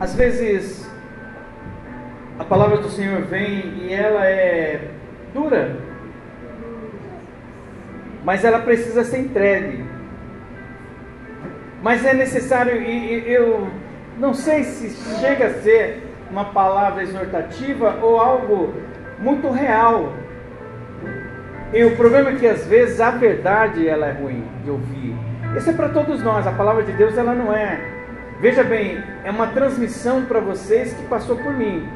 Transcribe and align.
às 0.00 0.14
vezes 0.14 0.90
a 2.38 2.44
palavra 2.44 2.78
do 2.78 2.88
Senhor 2.88 3.22
vem 3.22 3.86
e 3.86 3.92
ela 3.92 4.26
é 4.26 4.88
dura, 5.32 5.76
mas 8.24 8.44
ela 8.44 8.60
precisa 8.60 9.04
ser 9.04 9.18
entregue. 9.18 9.84
Mas 11.82 12.04
é 12.04 12.14
necessário, 12.14 12.80
e 12.80 13.24
eu 13.30 13.68
não 14.18 14.32
sei 14.32 14.62
se 14.64 14.90
chega 15.20 15.46
a 15.46 15.54
ser 15.54 16.02
uma 16.30 16.46
palavra 16.46 17.02
exortativa 17.02 17.98
ou 18.00 18.20
algo 18.20 18.74
muito 19.18 19.50
real. 19.50 20.12
E 21.72 21.84
o 21.84 21.96
problema 21.96 22.30
é 22.30 22.36
que 22.36 22.46
às 22.46 22.66
vezes 22.66 23.00
a 23.00 23.10
verdade 23.10 23.88
ela 23.88 24.06
é 24.06 24.12
ruim 24.12 24.44
de 24.62 24.70
ouvir. 24.70 25.16
Isso 25.56 25.70
é 25.70 25.72
para 25.72 25.88
todos 25.88 26.22
nós. 26.22 26.46
A 26.46 26.52
palavra 26.52 26.82
de 26.82 26.92
Deus 26.92 27.16
ela 27.16 27.34
não 27.34 27.52
é. 27.52 27.80
Veja 28.42 28.64
bem, 28.64 29.00
é 29.22 29.30
uma 29.30 29.46
transmissão 29.46 30.24
para 30.24 30.40
vocês 30.40 30.92
que 30.92 31.04
passou 31.04 31.36
por 31.36 31.52
mim. 31.52 31.88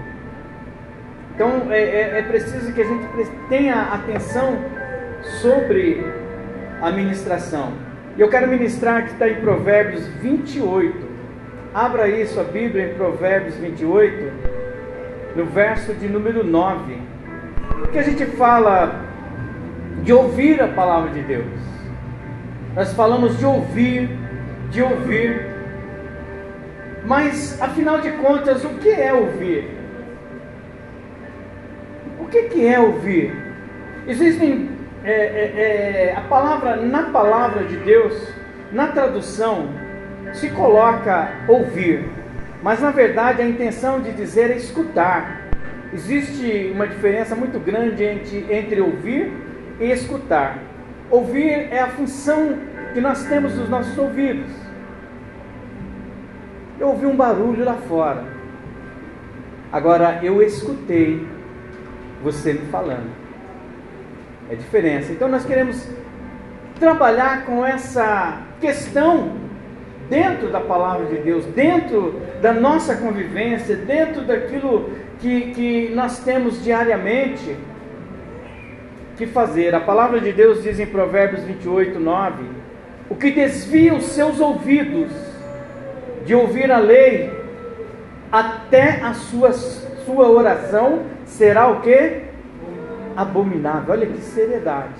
Então 1.34 1.72
é, 1.72 1.80
é, 1.80 2.18
é 2.20 2.22
preciso 2.22 2.72
que 2.72 2.80
a 2.80 2.84
gente 2.84 3.04
tenha 3.48 3.82
atenção 3.92 4.56
sobre 5.42 6.06
a 6.80 6.92
ministração. 6.92 7.72
E 8.16 8.20
eu 8.20 8.30
quero 8.30 8.46
ministrar 8.46 9.06
que 9.06 9.10
está 9.10 9.28
em 9.28 9.40
Provérbios 9.40 10.06
28. 10.22 10.96
Abra 11.74 12.06
isso, 12.06 12.38
a 12.38 12.44
Bíblia, 12.44 12.92
em 12.92 12.94
Provérbios 12.94 13.56
28, 13.56 14.32
no 15.34 15.46
verso 15.46 15.94
de 15.94 16.06
número 16.06 16.44
9. 16.44 16.96
Porque 17.80 17.98
a 17.98 18.04
gente 18.04 18.24
fala 18.24 19.04
de 20.04 20.12
ouvir 20.12 20.62
a 20.62 20.68
palavra 20.68 21.10
de 21.10 21.22
Deus. 21.22 21.44
Nós 22.76 22.92
falamos 22.92 23.36
de 23.36 23.44
ouvir, 23.44 24.08
de 24.70 24.80
ouvir. 24.80 25.55
Mas, 27.06 27.60
afinal 27.62 28.00
de 28.00 28.10
contas, 28.12 28.64
o 28.64 28.70
que 28.70 28.90
é 28.90 29.12
ouvir? 29.12 29.70
O 32.18 32.26
que, 32.26 32.42
que 32.42 32.66
é 32.66 32.80
ouvir? 32.80 33.32
Existem 34.08 34.68
é, 35.04 35.12
é, 35.12 36.10
é, 36.10 36.14
a 36.16 36.22
palavra, 36.22 36.76
na 36.76 37.04
palavra 37.04 37.62
de 37.62 37.76
Deus, 37.76 38.28
na 38.72 38.88
tradução, 38.88 39.68
se 40.32 40.50
coloca 40.50 41.30
ouvir, 41.46 42.04
mas 42.60 42.80
na 42.80 42.90
verdade 42.90 43.40
a 43.40 43.48
intenção 43.48 44.00
de 44.00 44.10
dizer 44.10 44.50
é 44.50 44.56
escutar. 44.56 45.42
Existe 45.92 46.72
uma 46.74 46.88
diferença 46.88 47.36
muito 47.36 47.60
grande 47.60 48.02
entre, 48.02 48.46
entre 48.50 48.80
ouvir 48.80 49.32
e 49.78 49.92
escutar. 49.92 50.58
Ouvir 51.08 51.68
é 51.70 51.78
a 51.78 51.86
função 51.86 52.58
que 52.92 53.00
nós 53.00 53.24
temos 53.26 53.52
dos 53.52 53.68
nossos 53.68 53.96
ouvidos. 53.96 54.65
Eu 56.78 56.88
ouvi 56.88 57.06
um 57.06 57.16
barulho 57.16 57.64
lá 57.64 57.74
fora. 57.74 58.24
Agora 59.72 60.20
eu 60.22 60.42
escutei 60.42 61.26
você 62.22 62.52
me 62.52 62.66
falando. 62.70 63.10
É 64.50 64.54
diferença. 64.54 65.12
Então 65.12 65.28
nós 65.28 65.44
queremos 65.44 65.88
trabalhar 66.78 67.44
com 67.44 67.64
essa 67.64 68.40
questão 68.60 69.32
dentro 70.08 70.50
da 70.50 70.60
palavra 70.60 71.06
de 71.06 71.16
Deus, 71.16 71.44
dentro 71.46 72.20
da 72.40 72.52
nossa 72.52 72.94
convivência, 72.96 73.76
dentro 73.76 74.22
daquilo 74.22 74.90
que, 75.18 75.52
que 75.52 75.92
nós 75.94 76.20
temos 76.20 76.62
diariamente 76.62 77.56
que 79.16 79.26
fazer. 79.26 79.74
A 79.74 79.80
palavra 79.80 80.20
de 80.20 80.32
Deus 80.32 80.62
diz 80.62 80.78
em 80.78 80.86
Provérbios 80.86 81.42
28, 81.42 81.98
9: 81.98 82.44
O 83.08 83.16
que 83.16 83.30
desvia 83.30 83.94
os 83.94 84.04
seus 84.04 84.40
ouvidos 84.40 85.10
de 86.26 86.34
ouvir 86.34 86.70
a 86.72 86.78
lei, 86.78 87.32
até 88.30 89.00
a 89.00 89.14
sua, 89.14 89.52
sua 89.52 90.28
oração 90.28 91.04
será 91.24 91.68
o 91.68 91.80
que? 91.80 92.22
Abominável. 93.16 93.94
Olha 93.94 94.06
que 94.06 94.20
seriedade. 94.20 94.94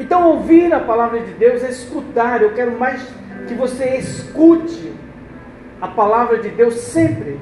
Então, 0.00 0.30
ouvir 0.30 0.72
a 0.72 0.80
palavra 0.80 1.20
de 1.20 1.32
Deus 1.32 1.62
é 1.62 1.68
escutar. 1.68 2.40
Eu 2.40 2.54
quero 2.54 2.78
mais 2.78 3.06
que 3.46 3.52
você 3.52 3.96
escute 3.96 4.94
a 5.80 5.88
palavra 5.88 6.38
de 6.38 6.48
Deus 6.48 6.74
sempre. 6.74 7.38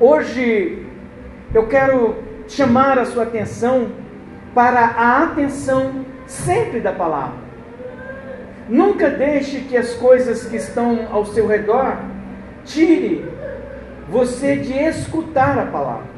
Hoje, 0.00 0.84
eu 1.54 1.68
quero 1.68 2.16
chamar 2.48 2.98
a 2.98 3.04
sua 3.04 3.22
atenção 3.22 3.92
para 4.52 4.80
a 4.80 5.22
atenção 5.22 6.04
sempre 6.26 6.80
da 6.80 6.92
palavra. 6.92 7.41
Nunca 8.68 9.10
deixe 9.10 9.60
que 9.60 9.76
as 9.76 9.94
coisas 9.94 10.44
que 10.44 10.56
estão 10.56 11.08
ao 11.10 11.26
seu 11.26 11.46
redor 11.46 11.98
tire 12.64 13.24
você 14.08 14.56
de 14.56 14.72
escutar 14.72 15.58
a 15.58 15.66
palavra. 15.66 16.12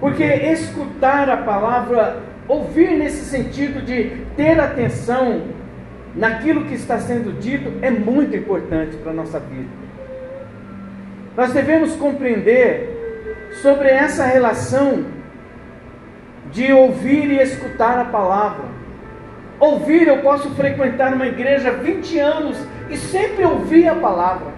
Porque 0.00 0.24
escutar 0.24 1.30
a 1.30 1.36
palavra 1.38 2.22
Ouvir 2.46 2.90
nesse 2.90 3.24
sentido 3.24 3.82
de 3.82 4.22
ter 4.36 4.60
atenção 4.60 5.44
naquilo 6.14 6.66
que 6.66 6.74
está 6.74 6.98
sendo 6.98 7.32
dito 7.40 7.72
é 7.80 7.90
muito 7.90 8.36
importante 8.36 8.96
para 8.98 9.12
a 9.12 9.14
nossa 9.14 9.40
vida. 9.40 9.70
Nós 11.34 11.52
devemos 11.52 11.96
compreender 11.96 13.50
sobre 13.62 13.88
essa 13.88 14.26
relação 14.26 15.06
de 16.52 16.70
ouvir 16.72 17.30
e 17.30 17.40
escutar 17.40 17.98
a 17.98 18.04
palavra. 18.04 18.73
Ouvir, 19.64 20.06
eu 20.06 20.18
posso 20.18 20.50
frequentar 20.50 21.14
uma 21.14 21.26
igreja 21.26 21.70
há 21.70 21.72
20 21.72 22.18
anos 22.18 22.56
e 22.90 22.96
sempre 22.96 23.44
ouvi 23.44 23.88
a 23.88 23.94
palavra, 23.94 24.52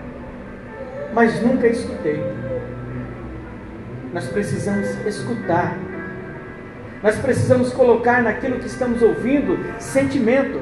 mas 1.12 1.40
nunca 1.42 1.66
escutei. 1.66 2.20
Nós 4.12 4.26
precisamos 4.28 4.88
escutar 5.06 5.76
nós 7.02 7.16
precisamos 7.18 7.72
colocar 7.72 8.22
naquilo 8.22 8.58
que 8.58 8.66
estamos 8.66 9.02
ouvindo 9.02 9.58
sentimento. 9.78 10.60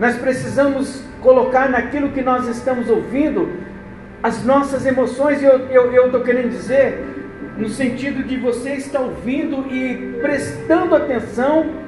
Nós 0.00 0.16
precisamos 0.16 1.04
colocar 1.20 1.68
naquilo 1.68 2.10
que 2.10 2.22
nós 2.22 2.48
estamos 2.48 2.88
ouvindo 2.88 3.48
as 4.22 4.44
nossas 4.44 4.86
emoções. 4.86 5.42
Eu 5.42 6.06
estou 6.06 6.22
querendo 6.22 6.50
dizer, 6.50 7.04
no 7.56 7.68
sentido 7.68 8.24
de 8.24 8.36
você 8.36 8.70
estar 8.70 9.00
ouvindo 9.00 9.72
e 9.72 10.18
prestando 10.20 10.96
atenção 10.96 11.83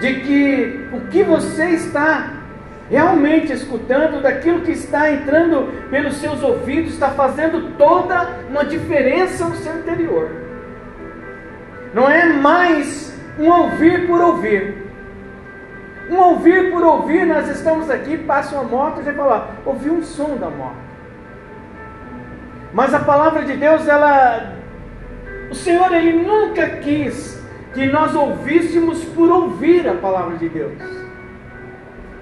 de 0.00 0.14
que 0.20 0.88
o 0.92 1.00
que 1.08 1.22
você 1.22 1.66
está 1.70 2.32
realmente 2.88 3.52
escutando, 3.52 4.20
daquilo 4.20 4.62
que 4.62 4.72
está 4.72 5.12
entrando 5.12 5.72
pelos 5.90 6.16
seus 6.16 6.42
ouvidos, 6.42 6.94
está 6.94 7.10
fazendo 7.10 7.76
toda 7.76 8.40
uma 8.48 8.64
diferença 8.64 9.44
no 9.44 9.54
seu 9.56 9.78
interior. 9.78 10.28
Não 11.94 12.10
é 12.10 12.32
mais 12.32 13.16
um 13.38 13.48
ouvir 13.48 14.06
por 14.06 14.20
ouvir. 14.20 14.90
Um 16.10 16.16
ouvir 16.16 16.72
por 16.72 16.82
ouvir, 16.82 17.24
nós 17.24 17.48
estamos 17.48 17.88
aqui, 17.88 18.18
passa 18.18 18.56
uma 18.56 18.64
moto, 18.64 19.04
já 19.04 19.12
fala, 19.12 19.50
ouvi 19.64 19.90
um 19.90 20.02
som 20.02 20.36
da 20.36 20.50
moto. 20.50 20.90
Mas 22.72 22.94
a 22.94 23.00
palavra 23.00 23.44
de 23.44 23.56
Deus, 23.56 23.86
ela. 23.86 24.54
O 25.50 25.54
Senhor, 25.54 25.92
Ele 25.92 26.24
nunca 26.24 26.66
quis 26.68 27.39
que 27.74 27.86
nós 27.86 28.14
ouvíssemos 28.14 29.04
por 29.04 29.30
ouvir 29.30 29.88
a 29.88 29.94
palavra 29.94 30.36
de 30.36 30.48
Deus. 30.48 30.78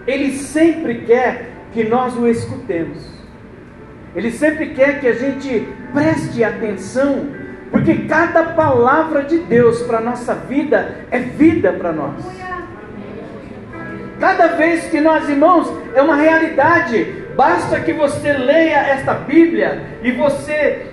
Ele 0.07 0.33
sempre 0.33 1.03
quer 1.03 1.51
que 1.73 1.85
nós 1.85 2.17
o 2.17 2.27
escutemos. 2.27 2.99
Ele 4.15 4.31
sempre 4.31 4.71
quer 4.71 5.01
que 5.01 5.07
a 5.07 5.13
gente 5.13 5.69
preste 5.93 6.43
atenção 6.43 7.27
porque 7.71 8.07
cada 8.07 8.43
palavra 8.45 9.25
de 9.25 9.39
Deus 9.39 9.83
para 9.83 9.99
a 9.99 10.01
nossa 10.01 10.35
vida 10.35 10.97
é 11.11 11.19
vida 11.19 11.73
para 11.73 11.93
nós. 11.93 12.25
Cada 14.19 14.49
vez 14.49 14.87
que 14.89 15.01
nós, 15.01 15.29
irmãos, 15.29 15.73
é 15.95 16.03
uma 16.03 16.17
realidade. 16.17 17.27
Basta 17.37 17.79
que 17.81 17.93
você 17.93 18.33
leia 18.33 18.79
esta 18.79 19.15
Bíblia 19.15 19.81
e 20.03 20.11
você, 20.11 20.88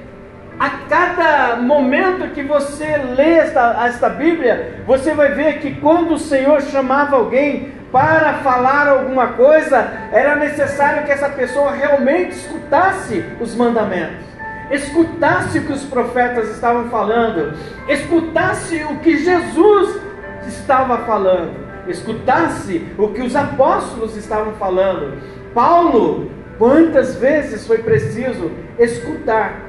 a 0.60 0.70
cada 0.90 1.56
momento 1.58 2.34
que 2.34 2.44
você 2.44 2.98
lê 2.98 3.36
esta, 3.36 3.86
esta 3.86 4.10
Bíblia, 4.10 4.82
você 4.86 5.14
vai 5.14 5.34
ver 5.34 5.60
que 5.60 5.76
quando 5.76 6.14
o 6.14 6.20
Senhor 6.20 6.62
chamava 6.62 7.16
alguém 7.16 7.74
para 7.92 8.36
falar 8.36 8.88
alguma 8.88 9.28
coisa, 9.28 9.88
era 10.12 10.36
necessário 10.36 11.06
que 11.06 11.12
essa 11.12 11.30
pessoa 11.30 11.72
realmente 11.72 12.32
escutasse 12.32 13.24
os 13.40 13.56
mandamentos 13.56 14.36
escutasse 14.72 15.60
o 15.60 15.66
que 15.66 15.74
os 15.74 15.84
profetas 15.84 16.50
estavam 16.50 16.90
falando, 16.90 17.54
escutasse 17.88 18.84
o 18.84 18.98
que 19.00 19.18
Jesus 19.18 20.00
estava 20.48 21.00
falando, 21.00 21.54
escutasse 21.88 22.86
o 22.98 23.10
que 23.10 23.22
os 23.22 23.36
apóstolos 23.36 24.16
estavam 24.16 24.54
falando. 24.54 25.22
Paulo, 25.54 26.32
quantas 26.58 27.16
vezes 27.16 27.66
foi 27.68 27.80
preciso 27.80 28.52
escutar? 28.80 29.65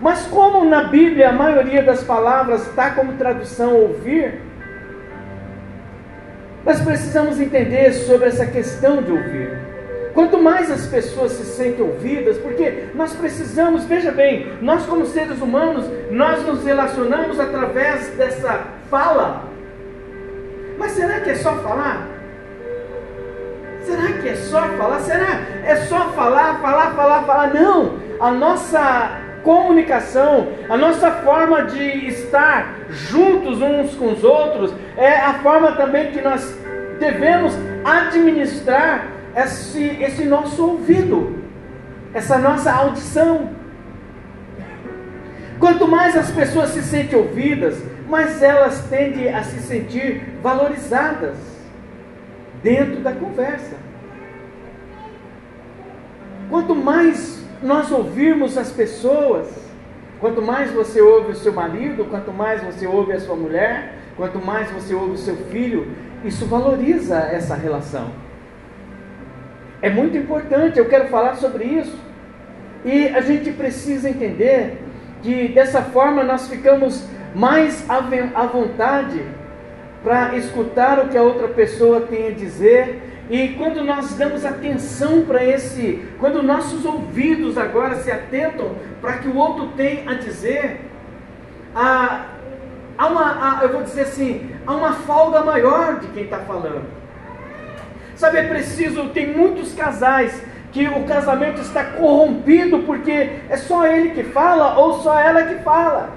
Mas 0.00 0.26
como 0.26 0.64
na 0.64 0.84
Bíblia 0.84 1.30
a 1.30 1.32
maioria 1.32 1.82
das 1.82 2.04
palavras 2.04 2.66
está 2.66 2.90
como 2.90 3.14
tradução 3.14 3.74
ouvir, 3.74 4.40
nós 6.64 6.80
precisamos 6.80 7.40
entender 7.40 7.92
sobre 7.92 8.28
essa 8.28 8.46
questão 8.46 9.02
de 9.02 9.12
ouvir. 9.12 9.56
Quanto 10.12 10.38
mais 10.38 10.70
as 10.70 10.86
pessoas 10.86 11.32
se 11.32 11.44
sentem 11.44 11.84
ouvidas, 11.84 12.38
porque 12.38 12.86
nós 12.94 13.14
precisamos, 13.14 13.84
veja 13.84 14.10
bem, 14.10 14.52
nós 14.62 14.84
como 14.86 15.06
seres 15.06 15.40
humanos, 15.40 15.84
nós 16.10 16.44
nos 16.44 16.64
relacionamos 16.64 17.38
através 17.38 18.08
dessa 18.16 18.64
fala. 18.90 19.44
Mas 20.78 20.92
será 20.92 21.20
que 21.20 21.30
é 21.30 21.34
só 21.34 21.54
falar? 21.56 22.08
Será 23.82 24.12
que 24.20 24.28
é 24.28 24.34
só 24.34 24.62
falar? 24.62 25.00
Será 25.00 25.40
é 25.64 25.76
só 25.76 26.08
falar, 26.12 26.60
falar, 26.60 26.94
falar, 26.94 27.22
falar? 27.24 27.54
Não! 27.54 27.98
A 28.18 28.30
nossa 28.30 29.25
comunicação, 29.46 30.48
a 30.68 30.76
nossa 30.76 31.08
forma 31.22 31.66
de 31.66 32.08
estar 32.08 32.80
juntos 32.90 33.62
uns 33.62 33.94
com 33.94 34.10
os 34.10 34.24
outros, 34.24 34.74
é 34.96 35.20
a 35.20 35.34
forma 35.34 35.70
também 35.76 36.10
que 36.10 36.20
nós 36.20 36.52
devemos 36.98 37.54
administrar 37.84 39.06
esse, 39.36 39.84
esse 40.02 40.24
nosso 40.24 40.66
ouvido, 40.66 41.44
essa 42.12 42.38
nossa 42.38 42.72
audição. 42.72 43.50
Quanto 45.60 45.86
mais 45.86 46.16
as 46.16 46.32
pessoas 46.32 46.70
se 46.70 46.82
sentem 46.82 47.16
ouvidas, 47.16 47.80
mais 48.08 48.42
elas 48.42 48.84
tendem 48.90 49.32
a 49.32 49.44
se 49.44 49.60
sentir 49.60 50.22
valorizadas 50.42 51.36
dentro 52.64 52.96
da 52.96 53.12
conversa. 53.12 53.76
Quanto 56.50 56.74
mais 56.74 57.45
nós 57.66 57.90
ouvirmos 57.90 58.56
as 58.56 58.70
pessoas, 58.70 59.48
quanto 60.20 60.40
mais 60.40 60.70
você 60.70 61.00
ouve 61.00 61.32
o 61.32 61.34
seu 61.34 61.52
marido, 61.52 62.04
quanto 62.04 62.32
mais 62.32 62.62
você 62.62 62.86
ouve 62.86 63.12
a 63.12 63.20
sua 63.20 63.34
mulher, 63.34 63.94
quanto 64.16 64.38
mais 64.38 64.70
você 64.70 64.94
ouve 64.94 65.14
o 65.14 65.18
seu 65.18 65.36
filho, 65.36 65.88
isso 66.24 66.46
valoriza 66.46 67.16
essa 67.16 67.56
relação. 67.56 68.10
É 69.82 69.90
muito 69.90 70.16
importante, 70.16 70.78
eu 70.78 70.88
quero 70.88 71.08
falar 71.08 71.34
sobre 71.34 71.64
isso. 71.64 71.98
E 72.84 73.08
a 73.08 73.20
gente 73.20 73.50
precisa 73.50 74.08
entender 74.08 74.78
que 75.22 75.48
dessa 75.48 75.82
forma 75.82 76.22
nós 76.22 76.48
ficamos 76.48 77.04
mais 77.34 77.84
à 77.88 78.46
vontade 78.46 79.22
para 80.04 80.36
escutar 80.36 81.00
o 81.00 81.08
que 81.08 81.18
a 81.18 81.22
outra 81.22 81.48
pessoa 81.48 82.02
tem 82.02 82.28
a 82.28 82.30
dizer. 82.30 83.02
E 83.28 83.48
quando 83.50 83.82
nós 83.82 84.14
damos 84.14 84.44
atenção 84.44 85.22
para 85.22 85.44
esse, 85.44 86.06
quando 86.20 86.42
nossos 86.42 86.84
ouvidos 86.84 87.58
agora 87.58 87.96
se 87.96 88.10
atentam 88.10 88.76
para 89.00 89.14
que 89.14 89.28
o 89.28 89.36
outro 89.36 89.68
tem 89.76 90.08
a 90.08 90.14
dizer, 90.14 90.80
há, 91.74 92.26
há 92.96 93.06
uma, 93.08 93.58
há, 93.58 93.62
eu 93.64 93.72
vou 93.72 93.82
dizer 93.82 94.02
assim, 94.02 94.48
há 94.64 94.72
uma 94.72 94.92
folga 94.92 95.42
maior 95.42 95.98
de 95.98 96.06
quem 96.08 96.24
está 96.24 96.38
falando. 96.38 96.84
Sabe, 98.14 98.38
é 98.38 98.44
preciso, 98.44 99.08
tem 99.08 99.36
muitos 99.36 99.74
casais 99.74 100.42
que 100.70 100.86
o 100.88 101.04
casamento 101.04 101.60
está 101.60 101.84
corrompido 101.84 102.80
porque 102.80 103.30
é 103.48 103.56
só 103.56 103.86
ele 103.86 104.10
que 104.10 104.22
fala 104.22 104.78
ou 104.78 105.00
só 105.00 105.18
ela 105.18 105.42
que 105.42 105.62
fala. 105.62 106.10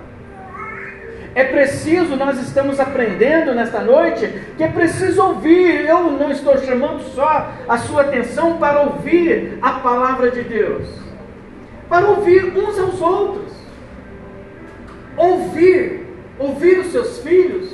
É 1.35 1.43
preciso, 1.43 2.15
nós 2.15 2.39
estamos 2.39 2.79
aprendendo 2.79 3.53
nesta 3.53 3.81
noite, 3.81 4.27
que 4.57 4.63
é 4.63 4.67
preciso 4.67 5.21
ouvir. 5.21 5.85
Eu 5.85 6.11
não 6.11 6.31
estou 6.31 6.57
chamando 6.57 7.01
só 7.13 7.51
a 7.67 7.77
sua 7.77 8.01
atenção 8.01 8.57
para 8.57 8.81
ouvir 8.81 9.59
a 9.61 9.73
palavra 9.73 10.31
de 10.31 10.41
Deus, 10.41 10.87
para 11.87 12.07
ouvir 12.07 12.45
uns 12.57 12.79
aos 12.79 13.01
outros. 13.01 13.53
Ouvir, 15.15 16.07
ouvir 16.39 16.79
os 16.79 16.91
seus 16.91 17.19
filhos, 17.19 17.73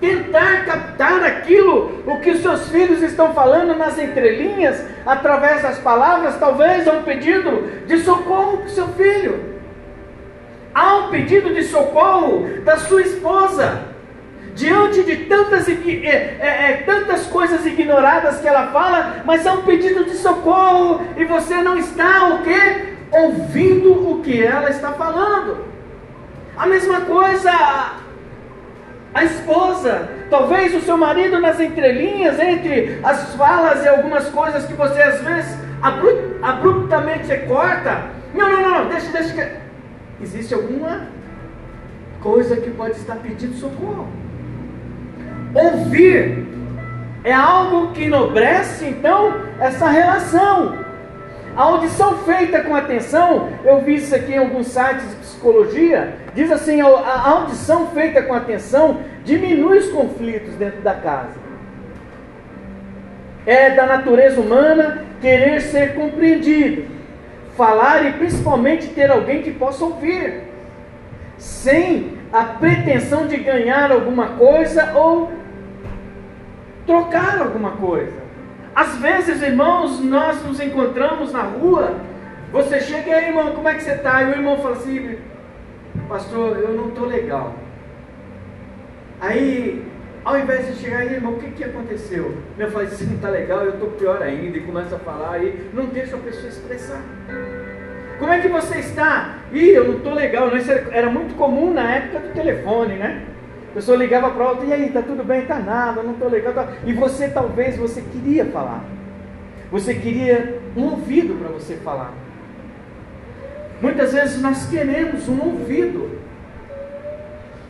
tentar 0.00 0.64
captar 0.64 1.22
aquilo, 1.22 2.02
o 2.06 2.18
que 2.20 2.30
os 2.30 2.40
seus 2.40 2.68
filhos 2.68 3.02
estão 3.02 3.32
falando 3.32 3.76
nas 3.76 3.98
entrelinhas, 3.98 4.82
através 5.06 5.62
das 5.62 5.78
palavras, 5.78 6.38
talvez 6.38 6.88
há 6.88 6.92
um 6.92 7.02
pedido 7.02 7.86
de 7.86 7.98
socorro 7.98 8.58
para 8.58 8.66
o 8.66 8.70
seu 8.70 8.88
filho. 8.88 9.49
Há 10.74 10.96
um 10.96 11.10
pedido 11.10 11.52
de 11.54 11.64
socorro 11.64 12.48
da 12.64 12.76
sua 12.76 13.02
esposa. 13.02 13.90
Diante 14.54 15.02
de 15.04 15.16
tantas, 15.26 15.68
é, 15.68 16.36
é, 16.40 16.82
tantas 16.84 17.26
coisas 17.26 17.64
ignoradas 17.64 18.40
que 18.40 18.48
ela 18.48 18.66
fala, 18.68 19.22
mas 19.24 19.46
há 19.46 19.52
um 19.52 19.62
pedido 19.62 20.04
de 20.04 20.16
socorro 20.16 21.02
e 21.16 21.24
você 21.24 21.56
não 21.62 21.78
está 21.78 22.28
o 22.34 22.42
quê? 22.42 22.94
Ouvindo 23.12 24.10
o 24.10 24.22
que 24.22 24.42
ela 24.42 24.68
está 24.68 24.92
falando. 24.92 25.64
A 26.56 26.66
mesma 26.66 27.02
coisa 27.02 27.50
a 29.12 29.24
esposa, 29.24 30.08
talvez 30.30 30.74
o 30.74 30.80
seu 30.80 30.96
marido 30.96 31.40
nas 31.40 31.58
entrelinhas, 31.58 32.38
entre 32.38 33.00
as 33.02 33.34
falas 33.34 33.84
e 33.84 33.88
algumas 33.88 34.28
coisas 34.28 34.64
que 34.66 34.74
você 34.74 35.02
às 35.02 35.20
vezes 35.20 35.58
abruptamente 36.40 37.36
corta. 37.48 38.04
Não, 38.32 38.48
não, 38.48 38.70
não, 38.70 38.88
deixa, 38.88 39.10
deixa. 39.10 39.60
Existe 40.22 40.54
alguma 40.54 41.06
coisa 42.20 42.56
que 42.56 42.70
pode 42.70 42.96
estar 42.96 43.16
pedindo 43.16 43.54
socorro. 43.54 44.08
Ouvir 45.54 46.46
é 47.24 47.32
algo 47.32 47.92
que 47.92 48.04
enobrece 48.04 48.86
então 48.86 49.34
essa 49.58 49.88
relação. 49.88 50.78
A 51.56 51.62
audição 51.62 52.18
feita 52.18 52.62
com 52.62 52.76
atenção, 52.76 53.48
eu 53.64 53.80
vi 53.80 53.96
isso 53.96 54.14
aqui 54.14 54.32
em 54.32 54.38
alguns 54.38 54.68
sites 54.68 55.08
de 55.10 55.16
psicologia, 55.16 56.14
diz 56.34 56.50
assim: 56.50 56.80
a 56.80 57.28
audição 57.28 57.88
feita 57.88 58.22
com 58.22 58.32
atenção 58.32 59.00
diminui 59.24 59.78
os 59.78 59.88
conflitos 59.88 60.54
dentro 60.54 60.80
da 60.80 60.94
casa. 60.94 61.40
É 63.44 63.70
da 63.70 63.86
natureza 63.86 64.40
humana 64.40 65.04
querer 65.20 65.60
ser 65.60 65.94
compreendido, 65.94 66.84
falar 67.60 68.06
e 68.06 68.14
principalmente 68.14 68.88
ter 68.88 69.10
alguém 69.10 69.42
que 69.42 69.50
possa 69.50 69.84
ouvir, 69.84 70.44
sem 71.36 72.16
a 72.32 72.42
pretensão 72.42 73.26
de 73.26 73.36
ganhar 73.36 73.92
alguma 73.92 74.28
coisa 74.28 74.94
ou 74.94 75.30
trocar 76.86 77.38
alguma 77.38 77.72
coisa. 77.72 78.16
Às 78.74 78.96
vezes, 78.96 79.42
irmãos, 79.42 80.00
nós 80.00 80.42
nos 80.42 80.58
encontramos 80.58 81.34
na 81.34 81.42
rua, 81.42 81.96
você 82.50 82.80
chega 82.80 83.14
aí, 83.14 83.26
irmão, 83.26 83.52
como 83.52 83.68
é 83.68 83.74
que 83.74 83.82
você 83.82 83.92
está? 83.92 84.22
E 84.22 84.30
o 84.30 84.30
irmão 84.30 84.56
fala 84.56 84.76
assim, 84.76 85.18
pastor, 86.08 86.56
eu 86.56 86.72
não 86.72 86.88
estou 86.88 87.06
legal. 87.06 87.52
Aí, 89.20 89.86
ao 90.24 90.38
invés 90.38 90.66
de 90.66 90.74
chegar 90.74 90.98
aí, 90.98 91.14
irmão, 91.14 91.32
o 91.32 91.38
que, 91.38 91.50
que 91.50 91.64
aconteceu? 91.64 92.36
Eu 92.58 92.70
falei, 92.70 92.88
se 92.88 93.04
não 93.04 93.14
está 93.14 93.30
legal, 93.30 93.64
eu 93.64 93.74
estou 93.74 93.90
pior 93.92 94.22
ainda, 94.22 94.58
e 94.58 94.60
começa 94.60 94.96
a 94.96 94.98
falar 94.98 95.32
aí, 95.32 95.70
não 95.72 95.86
deixa 95.86 96.16
a 96.16 96.18
pessoa 96.18 96.48
expressar. 96.48 97.02
Como 98.18 98.30
é 98.30 98.40
que 98.40 98.48
você 98.48 98.78
está? 98.78 99.38
Ih, 99.50 99.70
eu 99.70 99.88
não 99.88 99.96
estou 99.96 100.12
legal. 100.12 100.54
Isso 100.54 100.70
era 100.70 101.08
muito 101.08 101.34
comum 101.36 101.72
na 101.72 101.90
época 101.90 102.20
do 102.20 102.34
telefone, 102.34 102.96
né? 102.96 103.24
A 103.70 103.74
pessoa 103.74 103.96
ligava 103.96 104.30
para 104.30 104.48
outra, 104.48 104.66
e 104.66 104.72
aí, 104.74 104.90
tá 104.90 105.00
tudo 105.00 105.24
bem? 105.24 105.46
Tá 105.46 105.58
nada, 105.58 106.02
não 106.02 106.12
estou 106.12 106.28
legal. 106.28 106.52
Tá... 106.52 106.68
E 106.84 106.92
você 106.92 107.28
talvez 107.28 107.78
você 107.78 108.02
queria 108.02 108.44
falar. 108.44 108.84
Você 109.70 109.94
queria 109.94 110.58
um 110.76 110.84
ouvido 110.84 111.34
para 111.38 111.48
você 111.48 111.76
falar. 111.76 112.12
Muitas 113.80 114.12
vezes 114.12 114.42
nós 114.42 114.68
queremos 114.68 115.26
um 115.26 115.40
ouvido. 115.40 116.20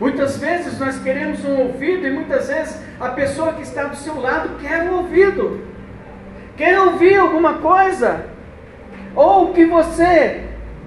Muitas 0.00 0.38
vezes 0.38 0.78
nós 0.78 0.99
queremos 1.02 1.45
um 1.45 1.61
ouvido 1.61 2.07
e 2.07 2.11
muitas 2.11 2.49
vezes 2.49 2.80
a 2.99 3.11
pessoa 3.11 3.52
que 3.52 3.62
está 3.62 3.85
do 3.85 3.97
seu 3.97 4.19
lado 4.19 4.59
quer 4.59 4.83
um 4.85 4.97
ouvido. 4.97 5.61
Quer 6.57 6.80
ouvir 6.80 7.19
alguma 7.19 7.59
coisa. 7.59 8.25
Ou 9.14 9.52
que 9.52 9.66
você 9.66 10.45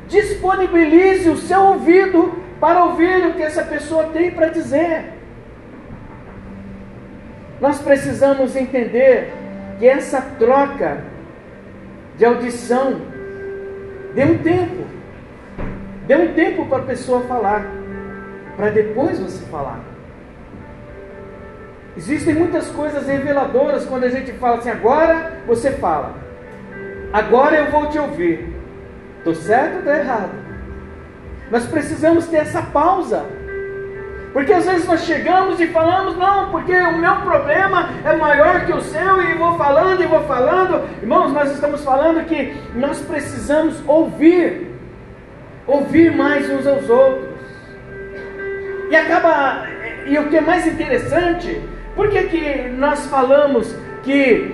disponibilize 0.07 1.29
o 1.29 1.37
seu 1.37 1.61
ouvido 1.61 2.33
para 2.59 2.85
ouvir 2.85 3.27
o 3.27 3.33
que 3.33 3.43
essa 3.43 3.61
pessoa 3.61 4.05
tem 4.05 4.31
para 4.31 4.47
dizer. 4.47 5.13
Nós 7.61 7.79
precisamos 7.79 8.55
entender 8.55 9.31
que 9.77 9.87
essa 9.87 10.21
troca 10.39 11.03
de 12.17 12.25
audição 12.25 12.99
dê 14.15 14.23
um 14.23 14.37
tempo. 14.39 14.83
Dê 16.07 16.15
um 16.15 16.33
tempo 16.33 16.65
para 16.65 16.79
a 16.79 16.85
pessoa 16.85 17.21
falar, 17.21 17.65
para 18.55 18.69
depois 18.69 19.19
você 19.19 19.45
falar. 19.45 19.79
Existem 21.95 22.33
muitas 22.33 22.69
coisas 22.69 23.07
reveladoras 23.07 23.85
quando 23.85 24.05
a 24.05 24.09
gente 24.09 24.31
fala 24.33 24.57
assim, 24.57 24.69
agora 24.69 25.33
você 25.45 25.71
fala. 25.71 26.15
Agora 27.11 27.55
eu 27.55 27.69
vou 27.69 27.87
te 27.87 27.99
ouvir. 27.99 28.51
Estou 29.19 29.35
certo 29.35 29.73
ou 29.73 29.79
estou 29.79 29.93
errado? 29.93 30.31
Nós 31.51 31.65
precisamos 31.67 32.27
ter 32.27 32.37
essa 32.37 32.61
pausa. 32.61 33.23
Porque 34.33 34.51
às 34.51 34.65
vezes 34.65 34.87
nós 34.87 35.01
chegamos 35.01 35.59
e 35.59 35.67
falamos, 35.67 36.17
não, 36.17 36.49
porque 36.49 36.75
o 36.75 36.97
meu 36.97 37.17
problema 37.17 37.89
é 38.03 38.15
maior 38.15 38.65
que 38.65 38.73
o 38.73 38.81
seu, 38.81 39.21
e 39.21 39.35
vou 39.35 39.55
falando 39.55 40.01
e 40.01 40.07
vou 40.07 40.23
falando. 40.23 40.83
Irmãos, 40.99 41.31
nós 41.31 41.51
estamos 41.51 41.83
falando 41.83 42.25
que 42.25 42.57
nós 42.73 42.99
precisamos 43.01 43.79
ouvir, 43.87 44.75
ouvir 45.67 46.15
mais 46.15 46.49
uns 46.49 46.65
aos 46.65 46.89
outros. 46.89 47.32
E 48.93 48.95
acaba, 48.95 49.65
e 50.05 50.15
o 50.19 50.29
que 50.29 50.37
é 50.37 50.41
mais 50.41 50.67
interessante, 50.67 51.59
por 51.95 52.11
que, 52.11 52.25
que 52.25 52.69
nós 52.77 53.07
falamos 53.07 53.75
que 54.03 54.53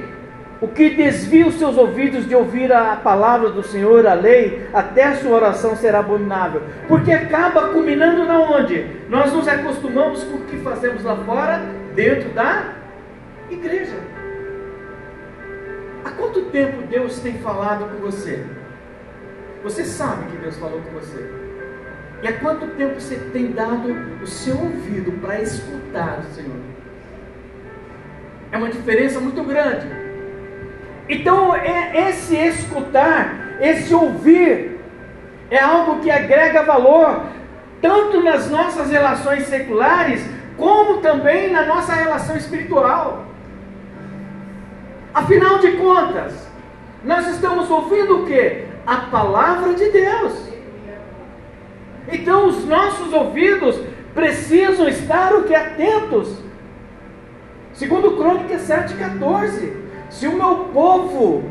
o 0.61 0.67
que 0.69 0.91
desvia 0.91 1.45
os 1.45 1.55
seus 1.55 1.75
ouvidos 1.75 2.25
de 2.25 2.33
ouvir 2.33 2.71
a 2.71 2.95
palavra 2.95 3.49
do 3.49 3.61
Senhor, 3.61 4.07
a 4.07 4.13
lei, 4.13 4.65
até 4.73 5.03
a 5.03 5.15
sua 5.17 5.35
oração 5.35 5.75
será 5.75 5.99
abominável. 5.99 6.61
Porque 6.87 7.11
acaba 7.11 7.67
culminando 7.73 8.23
na 8.23 8.39
onde? 8.39 8.85
Nós 9.09 9.33
nos 9.33 9.45
acostumamos 9.45 10.23
com 10.23 10.37
o 10.37 10.45
que 10.45 10.55
fazemos 10.59 11.03
lá 11.03 11.17
fora, 11.17 11.61
dentro 11.93 12.29
da 12.29 12.75
igreja. 13.49 13.97
Há 16.05 16.11
quanto 16.11 16.43
tempo 16.43 16.81
Deus 16.83 17.19
tem 17.19 17.39
falado 17.39 17.89
com 17.91 17.97
você? 18.09 18.45
Você 19.63 19.83
sabe 19.83 20.31
que 20.31 20.37
Deus 20.37 20.55
falou 20.55 20.79
com 20.79 20.91
você. 20.91 21.48
E 22.21 22.27
há 22.27 22.33
quanto 22.33 22.67
tempo 22.75 22.99
você 22.99 23.15
tem 23.31 23.51
dado 23.51 23.95
o 24.21 24.27
seu 24.27 24.57
ouvido 24.57 25.11
para 25.21 25.41
escutar 25.41 26.19
o 26.19 26.33
Senhor? 26.33 26.57
É 28.51 28.57
uma 28.57 28.69
diferença 28.69 29.19
muito 29.19 29.43
grande. 29.43 29.87
Então, 31.07 31.55
é 31.55 32.09
esse 32.09 32.35
escutar, 32.35 33.57
esse 33.61 33.93
ouvir, 33.93 34.79
é 35.49 35.59
algo 35.59 36.01
que 36.01 36.11
agrega 36.11 36.63
valor, 36.63 37.23
tanto 37.81 38.21
nas 38.21 38.49
nossas 38.49 38.89
relações 38.89 39.43
seculares, 39.43 40.23
como 40.57 40.97
também 40.97 41.51
na 41.51 41.65
nossa 41.65 41.93
relação 41.93 42.35
espiritual. 42.35 43.25
Afinal 45.13 45.59
de 45.59 45.71
contas, 45.73 46.47
nós 47.03 47.27
estamos 47.27 47.69
ouvindo 47.71 48.23
o 48.23 48.25
que? 48.25 48.65
A 48.85 48.97
palavra 48.97 49.73
de 49.73 49.89
Deus. 49.89 50.48
Então 52.11 52.47
os 52.47 52.65
nossos 52.65 53.13
ouvidos 53.13 53.79
precisam 54.13 54.87
estar 54.87 55.33
o 55.33 55.43
que 55.43 55.55
atentos. 55.55 56.35
Segundo 57.73 58.17
Crônicas 58.17 58.67
7,14. 58.67 59.73
Se 60.09 60.27
o 60.27 60.33
meu 60.33 60.69
povo, 60.73 61.43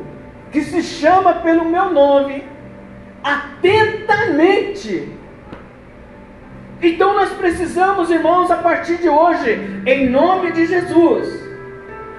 que 0.51 0.63
se 0.63 0.83
chama 0.83 1.35
pelo 1.35 1.65
meu 1.65 1.91
nome, 1.91 2.45
atentamente. 3.23 5.13
Então 6.83 7.15
nós 7.15 7.31
precisamos, 7.31 8.11
irmãos, 8.11 8.51
a 8.51 8.57
partir 8.57 8.97
de 8.97 9.09
hoje, 9.09 9.83
em 9.87 10.09
nome 10.09 10.53
de 10.53 10.67
Jesus. 10.67 11.49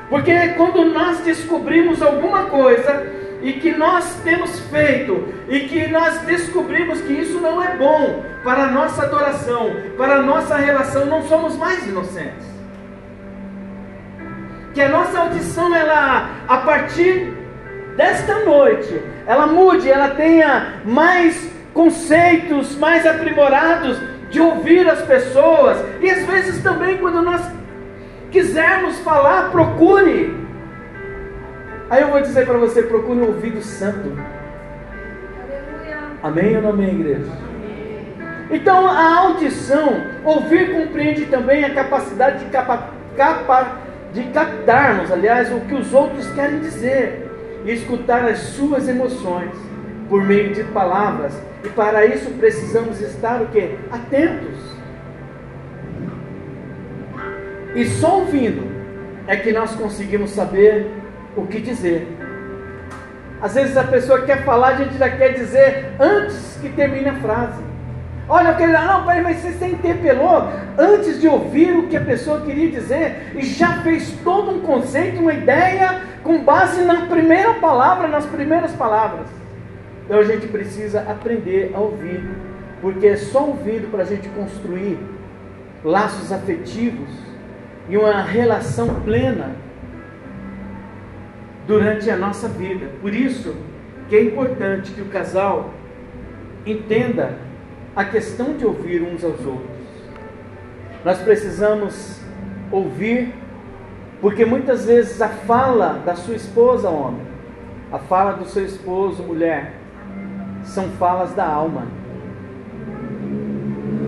Porque 0.10 0.50
quando 0.58 0.86
nós 0.86 1.19
descobrimos 1.19 2.01
alguma 2.01 2.46
coisa, 2.46 3.18
e 3.41 3.53
que 3.53 3.72
nós 3.72 4.22
temos 4.24 4.60
feito 4.69 5.34
e 5.48 5.62
que 5.62 5.88
nós 5.88 6.19
descobrimos 6.19 7.01
que 7.01 7.13
isso 7.13 7.39
não 7.39 7.63
é 7.63 7.75
bom 7.75 8.24
para 8.43 8.63
a 8.63 8.72
nossa 8.72 9.03
adoração, 9.03 9.72
para 9.98 10.15
a 10.15 10.22
nossa 10.22 10.55
relação, 10.58 11.05
não 11.05 11.24
somos 11.24 11.55
mais 11.55 11.88
inocentes. 11.88 12.48
Que 14.74 14.81
a 14.81 14.89
nossa 14.89 15.19
audição, 15.19 15.74
ela, 15.74 16.29
a 16.48 16.58
partir 16.58 17.34
desta 17.96 18.46
noite, 18.46 19.01
ela 19.25 19.48
mude, 19.48 19.89
ela 19.89 20.10
tenha 20.10 20.81
mais 20.86 21.50
conceitos 21.74 22.75
mais 22.77 23.05
aprimorados 23.05 23.98
de 24.29 24.39
ouvir 24.39 24.88
as 24.88 25.01
pessoas, 25.01 25.77
e 26.01 26.10
às 26.10 26.25
vezes 26.25 26.62
também 26.62 26.98
quando 26.98 27.22
nós 27.22 27.41
quisermos 28.31 29.00
falar, 29.00 29.50
procure 29.50 30.36
Aí 31.89 32.01
eu 32.01 32.10
vou 32.10 32.22
dizer 32.22 32.46
para 32.46 32.58
você: 32.58 32.84
procure 32.84 33.19
um 33.19 33.27
ouvido 33.27 33.62
santo. 33.62 34.12
Amém 36.22 36.55
ou 36.58 36.62
não 36.62 36.69
amém, 36.69 37.00
igreja? 37.00 37.31
Então 38.51 38.88
a 38.88 39.19
audição, 39.19 40.03
ouvir 40.24 40.74
compreende 40.74 41.25
também 41.25 41.63
a 41.63 41.74
capacidade 41.74 42.43
de, 42.43 42.51
capa, 42.51 42.89
capa, 43.15 43.79
de 44.12 44.24
captarmos, 44.24 45.12
aliás, 45.12 45.51
o 45.51 45.62
que 45.62 45.75
os 45.75 45.93
outros 45.93 46.29
querem 46.31 46.60
dizer 46.60 47.29
e 47.63 47.72
escutar 47.72 48.25
as 48.25 48.39
suas 48.39 48.88
emoções 48.88 49.51
por 50.10 50.24
meio 50.24 50.53
de 50.53 50.63
palavras. 50.65 51.39
E 51.63 51.69
para 51.69 52.05
isso 52.05 52.31
precisamos 52.31 53.00
estar 53.01 53.41
o 53.41 53.48
que? 53.48 53.77
Atentos. 53.91 54.58
E 57.75 57.86
só 57.86 58.19
ouvindo 58.19 58.67
é 59.27 59.36
que 59.36 59.51
nós 59.51 59.75
conseguimos 59.75 60.31
saber 60.31 60.91
o 61.36 61.45
que 61.45 61.59
dizer. 61.59 62.07
Às 63.41 63.53
vezes 63.53 63.77
a 63.77 63.83
pessoa 63.83 64.21
quer 64.21 64.43
falar, 64.43 64.69
a 64.69 64.75
gente 64.75 64.98
já 64.98 65.09
quer 65.09 65.33
dizer 65.33 65.93
antes 66.00 66.57
que 66.62 66.69
termine 66.69 67.09
a 67.09 67.15
frase. 67.15 67.69
Olha, 68.27 68.50
eu 68.50 68.57
quero 68.57 68.74
não, 68.74 69.05
mas 69.05 69.38
você 69.38 69.53
se 69.53 69.65
interpelou 69.65 70.48
antes 70.77 71.19
de 71.19 71.27
ouvir 71.27 71.75
o 71.75 71.88
que 71.88 71.98
a 71.98 72.01
pessoa 72.01 72.41
queria 72.41 72.69
dizer 72.69 73.31
e 73.33 73.41
já 73.43 73.81
fez 73.81 74.12
todo 74.24 74.51
um 74.51 74.59
conceito, 74.59 75.19
uma 75.19 75.33
ideia 75.33 76.01
com 76.24 76.43
base 76.43 76.83
na 76.83 77.07
primeira 77.07 77.55
palavra, 77.55 78.07
nas 78.07 78.25
primeiras 78.27 78.71
palavras. 78.74 79.25
Então 80.05 80.19
a 80.19 80.24
gente 80.24 80.48
precisa 80.48 81.01
aprender 81.09 81.71
a 81.74 81.79
ouvir, 81.79 82.24
porque 82.81 83.07
é 83.07 83.15
só 83.15 83.45
ouvindo 83.48 83.89
para 83.89 84.03
a 84.03 84.05
gente 84.05 84.29
construir 84.29 85.00
laços 85.83 86.31
afetivos 86.31 87.09
e 87.88 87.98
uma 87.98 88.21
relação 88.21 89.01
plena 89.03 89.55
durante 91.69 92.09
a 92.09 92.17
nossa 92.17 92.47
vida. 92.47 92.88
Por 92.99 93.13
isso 93.13 93.55
que 94.09 94.15
é 94.15 94.23
importante 94.23 94.91
que 94.91 95.01
o 95.01 95.05
casal 95.05 95.69
entenda 96.65 97.35
a 97.95 98.03
questão 98.03 98.57
de 98.57 98.65
ouvir 98.65 99.03
uns 99.03 99.23
aos 99.23 99.39
outros. 99.45 99.77
Nós 101.05 101.19
precisamos 101.19 102.19
ouvir, 102.71 103.35
porque 104.19 104.45
muitas 104.45 104.88
vezes 104.88 105.21
a 105.21 105.29
fala 105.29 106.01
da 106.03 106.15
sua 106.15 106.33
esposa, 106.33 106.89
homem, 106.89 107.21
a 107.91 107.99
fala 107.99 108.31
do 108.31 108.45
seu 108.45 108.65
esposo, 108.65 109.21
mulher, 109.21 109.73
são 110.63 110.89
falas 110.97 111.35
da 111.35 111.45
alma. 111.45 111.85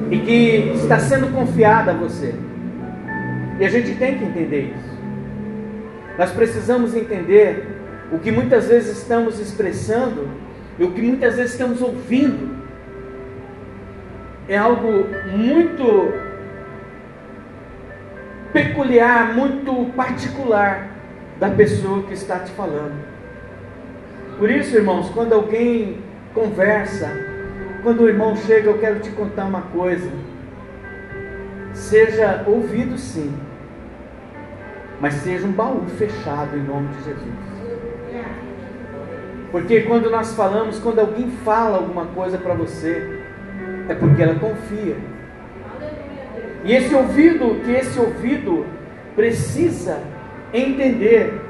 E 0.10 0.18
que 0.18 0.72
está 0.78 0.98
sendo 0.98 1.32
confiada 1.32 1.92
a 1.92 1.94
você. 1.94 2.34
E 3.60 3.64
a 3.64 3.70
gente 3.70 3.94
tem 3.98 4.18
que 4.18 4.26
entender 4.26 4.74
isso. 4.76 4.91
Nós 6.22 6.30
precisamos 6.30 6.94
entender 6.94 7.66
o 8.12 8.20
que 8.20 8.32
muitas 8.32 8.68
vezes 8.68 9.00
estamos 9.00 9.40
expressando 9.40 10.30
e 10.78 10.84
o 10.84 10.92
que 10.92 11.02
muitas 11.02 11.36
vezes 11.36 11.54
estamos 11.54 11.82
ouvindo 11.82 12.62
é 14.48 14.56
algo 14.56 15.08
muito 15.36 16.14
peculiar, 18.54 19.34
muito 19.34 19.92
particular 19.96 20.90
da 21.40 21.50
pessoa 21.50 22.04
que 22.04 22.14
está 22.14 22.38
te 22.38 22.52
falando. 22.52 23.04
Por 24.38 24.52
isso, 24.52 24.76
irmãos, 24.76 25.10
quando 25.10 25.34
alguém 25.34 26.02
conversa, 26.36 27.10
quando 27.82 28.02
o 28.02 28.08
irmão 28.08 28.36
chega, 28.36 28.70
eu 28.70 28.78
quero 28.78 29.00
te 29.00 29.10
contar 29.10 29.46
uma 29.46 29.64
coisa. 29.64 30.12
Seja 31.74 32.44
ouvido 32.46 32.96
sim 33.00 33.34
mas 35.02 35.16
seja 35.16 35.48
um 35.48 35.52
baú 35.52 35.84
fechado 35.98 36.56
em 36.56 36.62
nome 36.62 36.90
de 36.90 37.04
Jesus. 37.04 37.34
Porque 39.52 39.82
quando 39.82 40.10
nós 40.10 40.34
falamos, 40.34 40.80
quando 40.80 41.00
alguém 41.00 41.30
fala 41.44 41.78
alguma 41.78 42.06
coisa 42.06 42.38
para 42.38 42.54
você, 42.54 43.20
é 43.90 43.96
porque 43.96 44.22
ela 44.22 44.36
confia. 44.36 44.96
E 46.64 46.74
esse 46.74 46.94
ouvido, 46.94 47.60
que 47.66 47.72
esse 47.72 48.00
ouvido 48.00 48.66
precisa 49.16 50.00
entender 50.54 51.42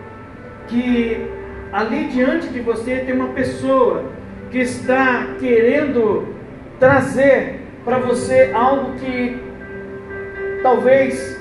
que 0.68 1.30
ali 1.74 2.08
diante 2.08 2.48
de 2.48 2.62
você 2.62 3.00
tem 3.00 3.14
uma 3.14 3.34
pessoa 3.34 4.06
que 4.50 4.60
está 4.60 5.36
querendo 5.40 6.34
trazer 6.80 7.60
para 7.84 8.00
você 8.00 8.52
algo 8.54 8.94
que 8.96 9.38
talvez 10.64 11.38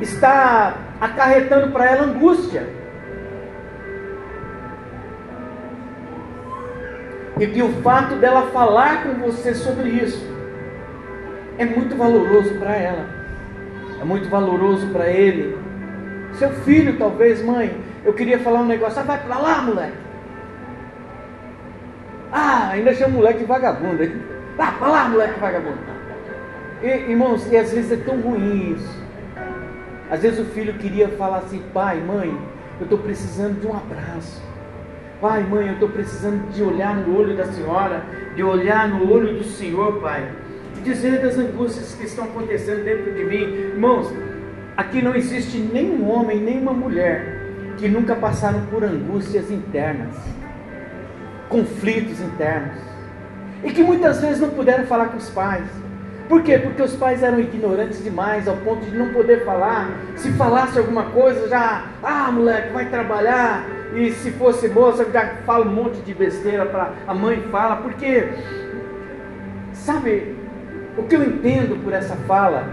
está 0.00 0.85
acarretando 1.00 1.72
para 1.72 1.86
ela 1.86 2.04
angústia. 2.04 2.66
E 7.38 7.46
que 7.46 7.62
o 7.62 7.68
fato 7.82 8.14
dela 8.16 8.46
falar 8.46 9.02
com 9.02 9.14
você 9.14 9.54
sobre 9.54 9.90
isso 9.90 10.26
é 11.58 11.64
muito 11.64 11.94
valoroso 11.94 12.54
para 12.54 12.74
ela, 12.74 13.06
é 14.00 14.04
muito 14.04 14.28
valoroso 14.28 14.86
para 14.88 15.08
ele. 15.08 15.56
Seu 16.32 16.50
filho, 16.50 16.98
talvez, 16.98 17.42
mãe, 17.42 17.78
eu 18.04 18.14
queria 18.14 18.38
falar 18.38 18.60
um 18.60 18.66
negócio, 18.66 19.00
ah, 19.00 19.04
vai 19.04 19.18
para 19.22 19.38
lá, 19.38 19.62
moleque. 19.62 19.96
Ah, 22.32 22.70
ainda 22.72 22.94
chama 22.94 23.14
o 23.14 23.16
moleque 23.16 23.40
de 23.40 23.44
vagabundo. 23.44 24.02
Ah, 24.58 24.72
para 24.72 24.88
lá, 24.88 25.08
moleque 25.08 25.38
vagabundo. 25.38 25.78
E, 26.82 26.86
irmãos, 26.86 27.50
e 27.50 27.56
às 27.56 27.72
vezes 27.72 27.92
é 27.92 27.96
tão 27.96 28.20
ruim 28.20 28.74
isso. 28.74 29.05
Às 30.10 30.22
vezes 30.22 30.38
o 30.38 30.44
filho 30.44 30.74
queria 30.74 31.08
falar 31.10 31.38
assim: 31.38 31.62
pai, 31.72 32.00
mãe, 32.00 32.36
eu 32.78 32.84
estou 32.84 32.98
precisando 32.98 33.60
de 33.60 33.66
um 33.66 33.76
abraço. 33.76 34.42
Pai, 35.20 35.42
mãe, 35.42 35.68
eu 35.68 35.74
estou 35.74 35.88
precisando 35.88 36.50
de 36.52 36.62
olhar 36.62 36.94
no 36.94 37.18
olho 37.18 37.34
da 37.34 37.46
senhora, 37.46 38.04
de 38.34 38.42
olhar 38.42 38.86
no 38.86 39.10
olho 39.10 39.38
do 39.38 39.44
Senhor, 39.44 39.98
pai, 40.00 40.30
e 40.76 40.80
dizer 40.82 41.22
das 41.22 41.38
angústias 41.38 41.94
que 41.94 42.04
estão 42.04 42.24
acontecendo 42.24 42.84
dentro 42.84 43.14
de 43.14 43.24
mim. 43.24 43.42
Irmãos, 43.72 44.12
aqui 44.76 45.00
não 45.00 45.14
existe 45.14 45.56
nenhum 45.56 46.06
homem, 46.10 46.38
nem 46.38 46.60
uma 46.60 46.74
mulher 46.74 47.74
que 47.78 47.88
nunca 47.88 48.14
passaram 48.14 48.66
por 48.66 48.84
angústias 48.84 49.50
internas, 49.50 50.14
conflitos 51.48 52.20
internos, 52.20 52.78
e 53.64 53.72
que 53.72 53.82
muitas 53.82 54.20
vezes 54.20 54.40
não 54.40 54.50
puderam 54.50 54.84
falar 54.86 55.06
com 55.06 55.16
os 55.16 55.30
pais. 55.30 55.66
Por 56.28 56.42
quê? 56.42 56.58
Porque 56.58 56.82
os 56.82 56.94
pais 56.96 57.22
eram 57.22 57.38
ignorantes 57.38 58.02
demais, 58.02 58.48
ao 58.48 58.56
ponto 58.56 58.84
de 58.84 58.96
não 58.96 59.12
poder 59.12 59.44
falar. 59.44 59.90
Se 60.16 60.32
falasse 60.32 60.78
alguma 60.78 61.04
coisa, 61.10 61.48
já, 61.48 61.86
ah, 62.02 62.30
moleque, 62.32 62.72
vai 62.72 62.86
trabalhar. 62.86 63.64
E 63.94 64.10
se 64.10 64.32
fosse 64.32 64.68
moça, 64.68 65.06
já 65.12 65.36
fala 65.46 65.64
um 65.64 65.72
monte 65.72 66.00
de 66.00 66.12
besteira 66.12 66.66
para 66.66 66.92
a 67.06 67.14
mãe 67.14 67.40
fala. 67.52 67.76
Porque, 67.76 68.28
sabe, 69.72 70.36
o 70.98 71.04
que 71.04 71.14
eu 71.14 71.22
entendo 71.22 71.82
por 71.84 71.92
essa 71.92 72.16
fala 72.26 72.66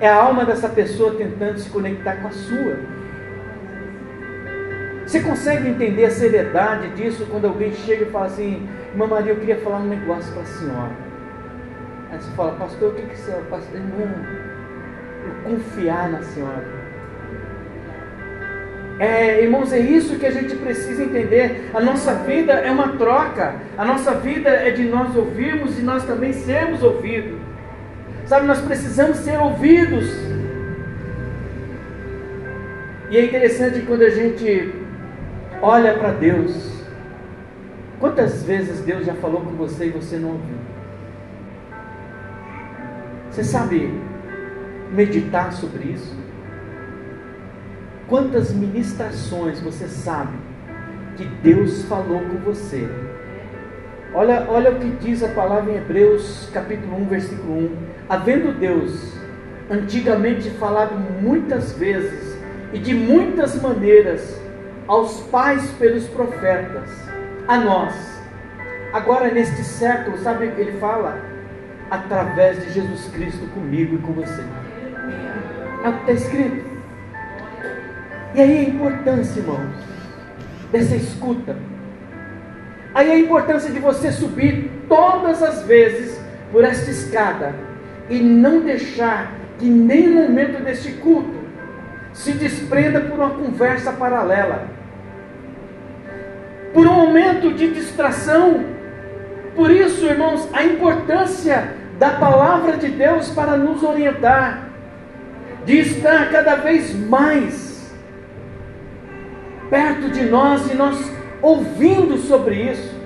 é 0.00 0.08
a 0.08 0.16
alma 0.16 0.46
dessa 0.46 0.68
pessoa 0.68 1.14
tentando 1.14 1.58
se 1.58 1.68
conectar 1.68 2.16
com 2.16 2.28
a 2.28 2.32
sua. 2.32 2.76
Você 5.04 5.20
consegue 5.20 5.68
entender 5.68 6.06
a 6.06 6.10
seriedade 6.10 6.88
disso 6.90 7.26
quando 7.30 7.46
alguém 7.46 7.74
chega 7.74 8.04
e 8.04 8.10
fala 8.10 8.26
assim: 8.26 8.66
Irmã 8.92 9.06
Maria, 9.06 9.32
eu 9.32 9.36
queria 9.36 9.58
falar 9.58 9.78
um 9.78 9.88
negócio 9.88 10.32
para 10.32 10.42
a 10.42 10.46
senhora. 10.46 11.09
Aí 12.10 12.18
você 12.18 12.30
fala, 12.32 12.52
pastor, 12.52 12.92
o 12.92 12.94
que, 12.94 13.02
que 13.02 13.16
você 13.16 13.30
é? 13.30 13.40
Pastor, 13.48 13.76
irmão, 13.76 14.08
confiar 15.44 16.10
na 16.10 16.22
senhora. 16.22 16.80
É, 18.98 19.42
irmãos, 19.42 19.72
é 19.72 19.78
isso 19.78 20.18
que 20.18 20.26
a 20.26 20.30
gente 20.30 20.54
precisa 20.56 21.04
entender. 21.04 21.70
A 21.72 21.80
nossa 21.80 22.12
vida 22.16 22.52
é 22.52 22.70
uma 22.70 22.88
troca. 22.98 23.54
A 23.78 23.84
nossa 23.84 24.12
vida 24.12 24.50
é 24.50 24.70
de 24.70 24.84
nós 24.84 25.16
ouvirmos 25.16 25.78
e 25.78 25.82
nós 25.82 26.04
também 26.04 26.34
sermos 26.34 26.82
ouvidos. 26.82 27.38
Sabe, 28.26 28.46
nós 28.46 28.60
precisamos 28.60 29.16
ser 29.18 29.38
ouvidos. 29.38 30.06
E 33.10 33.16
é 33.16 33.24
interessante 33.24 33.80
quando 33.86 34.02
a 34.02 34.10
gente 34.10 34.74
olha 35.62 35.94
para 35.94 36.12
Deus. 36.12 36.84
Quantas 37.98 38.42
vezes 38.42 38.80
Deus 38.80 39.06
já 39.06 39.14
falou 39.14 39.40
com 39.40 39.52
você 39.52 39.86
e 39.86 39.90
você 39.90 40.16
não 40.16 40.32
ouviu? 40.32 40.59
Você 43.30 43.44
sabe 43.44 43.88
meditar 44.92 45.52
sobre 45.52 45.84
isso? 45.84 46.16
Quantas 48.08 48.52
ministrações 48.52 49.60
você 49.60 49.86
sabe 49.86 50.36
que 51.16 51.24
Deus 51.24 51.84
falou 51.84 52.20
com 52.22 52.38
você? 52.38 52.88
Olha, 54.12 54.46
olha 54.48 54.72
o 54.72 54.80
que 54.80 54.90
diz 54.96 55.22
a 55.22 55.28
palavra 55.28 55.72
em 55.72 55.76
Hebreus, 55.76 56.50
capítulo 56.52 57.00
1, 57.02 57.04
versículo 57.04 57.52
1. 57.52 57.76
Havendo 58.08 58.52
Deus 58.58 59.16
antigamente 59.70 60.50
falado 60.50 60.96
muitas 61.22 61.72
vezes 61.74 62.36
e 62.72 62.80
de 62.80 62.92
muitas 62.92 63.62
maneiras 63.62 64.40
aos 64.88 65.20
pais 65.28 65.70
pelos 65.78 66.08
profetas, 66.08 66.90
a 67.46 67.58
nós. 67.58 67.94
Agora, 68.92 69.32
neste 69.32 69.62
século, 69.62 70.18
sabe 70.18 70.46
ele 70.58 70.72
fala? 70.80 71.29
Através 71.90 72.64
de 72.64 72.72
Jesus 72.72 73.10
Cristo 73.12 73.46
comigo 73.48 73.96
e 73.96 73.98
com 73.98 74.12
você. 74.12 74.42
É 75.84 75.88
o 75.88 75.92
que 75.92 76.00
está 76.00 76.12
escrito. 76.12 76.64
E 78.34 78.40
aí 78.40 78.58
a 78.58 78.62
importância, 78.68 79.40
irmãos, 79.40 79.74
dessa 80.70 80.94
escuta. 80.94 81.56
Aí 82.94 83.10
a 83.10 83.18
importância 83.18 83.70
de 83.70 83.78
você 83.80 84.12
subir 84.12 84.70
todas 84.88 85.42
as 85.42 85.64
vezes 85.64 86.20
por 86.52 86.64
esta 86.64 86.90
escada 86.90 87.54
e 88.08 88.20
não 88.20 88.60
deixar 88.60 89.32
que 89.58 89.66
no 89.66 90.22
momento 90.22 90.62
deste 90.62 90.92
culto 90.92 91.40
se 92.12 92.32
desprenda 92.32 93.00
por 93.00 93.18
uma 93.18 93.30
conversa 93.30 93.92
paralela, 93.92 94.68
por 96.72 96.86
um 96.86 96.94
momento 96.94 97.52
de 97.52 97.72
distração. 97.72 98.64
Por 99.54 99.70
isso, 99.70 100.06
irmãos, 100.06 100.48
a 100.52 100.64
importância 100.64 101.79
da 102.00 102.12
palavra 102.12 102.78
de 102.78 102.88
Deus 102.88 103.28
para 103.28 103.58
nos 103.58 103.82
orientar, 103.82 104.70
de 105.66 105.80
estar 105.80 106.30
cada 106.30 106.56
vez 106.56 106.94
mais 106.94 107.94
perto 109.68 110.08
de 110.08 110.22
nós 110.22 110.72
e 110.72 110.74
nós 110.74 111.12
ouvindo 111.42 112.16
sobre 112.16 112.54
isso. 112.54 112.98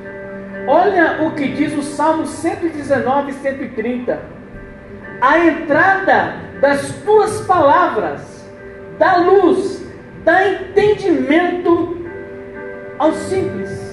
Olha 0.69 1.25
o 1.25 1.33
que 1.33 1.49
diz 1.49 1.77
o 1.77 1.83
Salmo 1.83 2.25
119, 2.25 3.33
130. 3.33 4.23
A 5.21 5.39
entrada 5.41 6.37
das 6.61 6.93
tuas 7.05 7.41
palavras 7.47 8.49
dá 8.97 9.17
luz, 9.17 9.85
dá 10.25 10.49
entendimento 10.49 12.07
aos 12.97 13.17
simples. 13.17 13.84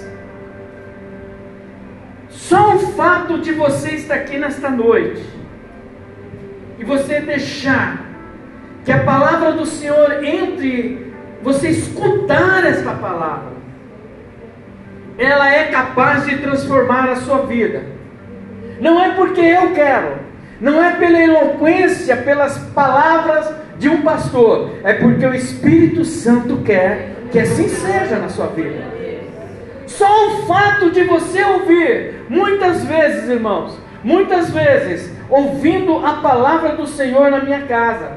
Só 2.52 2.76
o 2.76 2.80
fato 2.80 3.38
de 3.38 3.54
você 3.54 3.92
estar 3.92 4.16
aqui 4.16 4.38
nesta 4.38 4.70
noite 4.70 5.24
e 6.78 6.84
você 6.84 7.22
deixar 7.22 8.06
que 8.84 8.92
a 8.92 9.06
palavra 9.06 9.54
do 9.54 9.66
Senhor 9.66 10.22
entre, 10.22 11.14
você 11.42 11.70
escutar 11.70 12.66
esta 12.66 12.92
palavra, 12.92 13.54
ela 15.18 15.50
é 15.50 15.72
capaz 15.72 16.26
de 16.26 16.40
transformar 16.40 17.08
a 17.08 17.16
sua 17.16 17.46
vida. 17.46 17.84
Não 18.82 19.02
é 19.02 19.12
porque 19.12 19.40
eu 19.40 19.72
quero, 19.72 20.18
não 20.60 20.84
é 20.84 20.92
pela 20.98 21.20
eloquência, 21.22 22.18
pelas 22.18 22.58
palavras 22.74 23.50
de 23.80 23.88
um 23.88 24.02
pastor, 24.02 24.72
é 24.84 24.92
porque 24.96 25.26
o 25.26 25.34
Espírito 25.34 26.04
Santo 26.04 26.58
quer 26.66 27.16
que 27.32 27.40
assim 27.40 27.70
seja 27.70 28.18
na 28.18 28.28
sua 28.28 28.48
vida. 28.48 29.01
Só 30.02 30.30
o 30.30 30.48
fato 30.48 30.90
de 30.90 31.04
você 31.04 31.44
ouvir, 31.44 32.26
muitas 32.28 32.84
vezes, 32.84 33.30
irmãos, 33.30 33.78
muitas 34.04 34.50
vezes, 34.50 35.16
ouvindo 35.30 36.04
a 36.04 36.14
palavra 36.14 36.76
do 36.76 36.88
Senhor 36.88 37.30
na 37.30 37.44
minha 37.44 37.68
casa, 37.68 38.14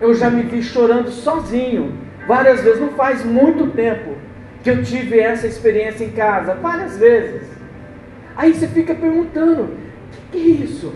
eu 0.00 0.12
já 0.12 0.28
me 0.28 0.42
vi 0.42 0.64
chorando 0.64 1.12
sozinho, 1.12 1.96
várias 2.26 2.60
vezes, 2.60 2.80
não 2.80 2.88
faz 2.88 3.24
muito 3.24 3.68
tempo 3.68 4.16
que 4.64 4.70
eu 4.70 4.82
tive 4.82 5.20
essa 5.20 5.46
experiência 5.46 6.04
em 6.04 6.10
casa, 6.10 6.56
várias 6.56 6.98
vezes. 6.98 7.48
Aí 8.36 8.52
você 8.52 8.66
fica 8.66 8.96
perguntando: 8.96 9.62
o 9.62 9.76
que, 10.10 10.20
que 10.32 10.38
é 10.38 10.64
isso? 10.64 10.92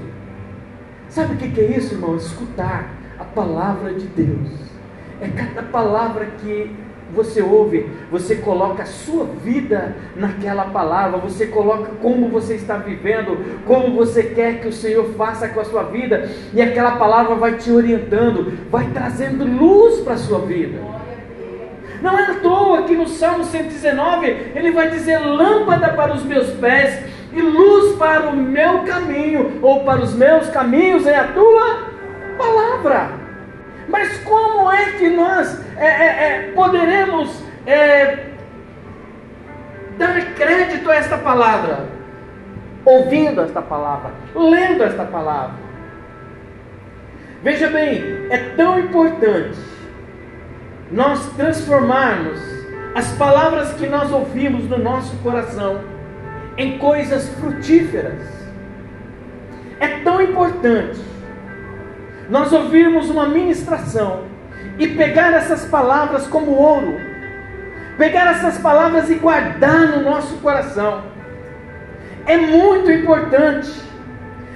Sabe 1.09 1.35
o 1.35 1.37
que, 1.37 1.53
que 1.53 1.61
é 1.61 1.77
isso, 1.77 1.95
irmão? 1.95 2.17
Escutar 2.17 2.89
a 3.17 3.23
palavra 3.23 3.95
de 3.95 4.09
Deus. 4.09 4.51
É 5.21 5.29
cada 5.29 5.63
palavra 5.63 6.27
que 6.43 6.84
você 7.15 7.41
ouve, 7.41 7.89
você 8.11 8.37
coloca 8.37 8.83
a 8.83 8.87
sua 8.87 9.25
vida 9.25 9.97
naquela 10.17 10.65
palavra, 10.67 11.19
você 11.19 11.47
coloca 11.47 11.93
como 12.03 12.29
você 12.29 12.55
está 12.55 12.77
vivendo, 12.77 13.39
como 13.65 13.95
você 13.95 14.25
quer 14.25 14.61
que 14.61 14.69
o 14.69 14.73
Senhor 14.73 15.05
faça 15.17 15.49
com 15.49 15.61
a 15.61 15.65
sua 15.65 15.85
vida, 15.85 16.29
e 16.53 16.61
aquela 16.61 16.97
palavra 16.97 17.35
vai 17.37 17.57
te 17.57 17.71
orientando, 17.71 18.53
vai 18.71 18.89
trazendo 18.93 19.45
luz 19.45 20.01
para 20.01 20.15
a 20.15 20.19
sua 20.19 20.41
vida. 20.41 20.79
Não 22.03 22.19
é 22.19 22.23
à 22.23 22.35
toa 22.35 22.83
que 22.83 22.95
no 22.95 23.09
Salmo 23.09 23.45
119 23.45 24.27
ele 24.55 24.73
vai 24.73 24.91
dizer: 24.91 25.19
lâmpada 25.19 25.89
para 25.95 26.13
os 26.13 26.23
meus 26.23 26.51
pés 26.51 27.03
e 27.33 27.41
luz 27.41 27.97
para 27.97 28.29
o 28.29 28.37
meu 28.37 28.83
caminho, 28.83 29.59
ou 29.63 29.85
para 29.85 30.03
os 30.03 30.15
meus 30.15 30.49
caminhos 30.51 31.07
é 31.07 31.17
a 31.17 31.29
tua 31.29 31.89
palavra. 32.37 33.13
Mas 33.89 34.19
como 34.19 34.71
é 34.71 34.93
que 34.93 35.09
nós 35.09 35.64
é, 35.77 35.87
é, 35.87 36.07
é, 36.07 36.53
poderemos 36.55 37.43
é, 37.67 38.27
dar 39.99 40.35
crédito 40.35 40.91
a 40.91 40.95
esta 40.95 41.19
palavra? 41.19 41.87
Ouvindo 42.85 43.41
esta 43.41 43.63
palavra, 43.63 44.13
lendo 44.35 44.83
esta 44.83 45.05
palavra. 45.05 45.57
Veja 47.43 47.69
bem, 47.69 48.03
é 48.31 48.39
tão 48.57 48.79
importante 48.79 49.59
nós 50.91 51.31
transformarmos 51.35 52.41
as 52.95 53.13
palavras 53.17 53.73
que 53.75 53.87
nós 53.87 54.13
ouvimos 54.13 54.69
no 54.69 54.79
nosso 54.79 55.17
coração 55.19 55.81
em 56.57 56.79
coisas 56.79 57.29
frutíferas. 57.41 58.23
É 59.81 59.99
tão 60.05 60.21
importante 60.23 61.01
nós 62.29 62.53
ouvirmos 62.53 63.11
uma 63.11 63.29
ministração 63.29 64.34
e 64.79 64.89
pegar 64.89 65.33
essas 65.33 65.65
palavras 65.65 66.27
como 66.27 66.53
ouro, 66.53 67.01
pegar 67.97 68.31
essas 68.31 68.59
palavras 68.59 69.09
e 69.11 69.15
guardar 69.15 69.89
no 69.89 70.03
nosso 70.03 70.37
coração. 70.39 71.03
É 72.27 72.37
muito 72.37 72.91
importante. 72.91 73.71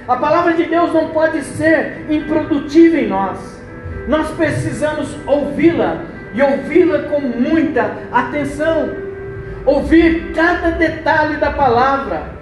A 0.07 0.15
palavra 0.15 0.53
de 0.53 0.65
Deus 0.65 0.91
não 0.91 1.09
pode 1.09 1.43
ser 1.43 2.05
improdutiva 2.09 2.97
em 2.97 3.07
nós. 3.07 3.61
Nós 4.07 4.27
precisamos 4.31 5.15
ouvi-la 5.27 6.01
e 6.33 6.41
ouvi-la 6.41 7.03
com 7.03 7.21
muita 7.21 7.91
atenção. 8.11 8.89
Ouvir 9.65 10.31
cada 10.33 10.71
detalhe 10.71 11.37
da 11.37 11.51
palavra. 11.51 12.38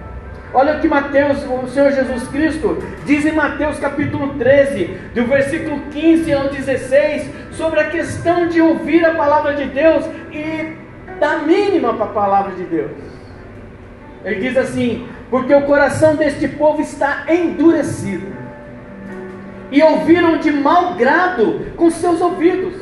Olha 0.53 0.77
o 0.77 0.79
que 0.79 0.87
Mateus, 0.87 1.39
o 1.43 1.67
Senhor 1.67 1.91
Jesus 1.91 2.27
Cristo, 2.29 2.77
diz 3.05 3.25
em 3.25 3.33
Mateus 3.33 3.79
capítulo 3.79 4.35
13, 4.35 4.85
do 5.13 5.25
versículo 5.25 5.81
15 5.91 6.33
ao 6.33 6.49
16, 6.49 7.29
sobre 7.51 7.81
a 7.81 7.89
questão 7.89 8.47
de 8.47 8.61
ouvir 8.61 9.05
a 9.05 9.13
palavra 9.13 9.55
de 9.55 9.65
Deus 9.65 10.05
e 10.31 10.73
dar 11.19 11.45
mínima 11.45 11.93
para 11.93 12.05
a 12.05 12.09
palavra 12.09 12.55
de 12.55 12.63
Deus. 12.63 12.91
Ele 14.23 14.39
diz 14.39 14.57
assim: 14.57 15.07
Porque 15.29 15.53
o 15.53 15.63
coração 15.63 16.15
deste 16.15 16.47
povo 16.47 16.81
está 16.81 17.25
endurecido, 17.27 18.27
e 19.69 19.83
ouviram 19.83 20.37
de 20.37 20.49
mau 20.49 20.93
grado 20.93 21.73
com 21.75 21.89
seus 21.89 22.21
ouvidos, 22.21 22.73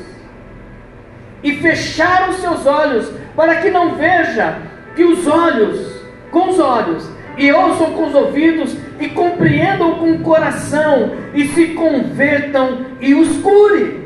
e 1.41 1.55
fecharam 1.55 2.31
seus 2.33 2.67
olhos, 2.67 3.11
para 3.35 3.55
que 3.55 3.71
não 3.71 3.95
veja 3.95 4.59
que 4.95 5.03
os 5.03 5.25
olhos, 5.25 6.03
com 6.31 6.49
os 6.49 6.59
olhos, 6.59 7.14
e 7.37 7.51
ouçam 7.51 7.91
com 7.91 8.07
os 8.07 8.15
ouvidos, 8.15 8.75
e 8.99 9.09
compreendam 9.09 9.95
com 9.95 10.11
o 10.11 10.19
coração, 10.19 11.11
e 11.33 11.45
se 11.49 11.67
convertam 11.67 12.85
e 13.01 13.13
os 13.13 13.37
cure. 13.37 14.05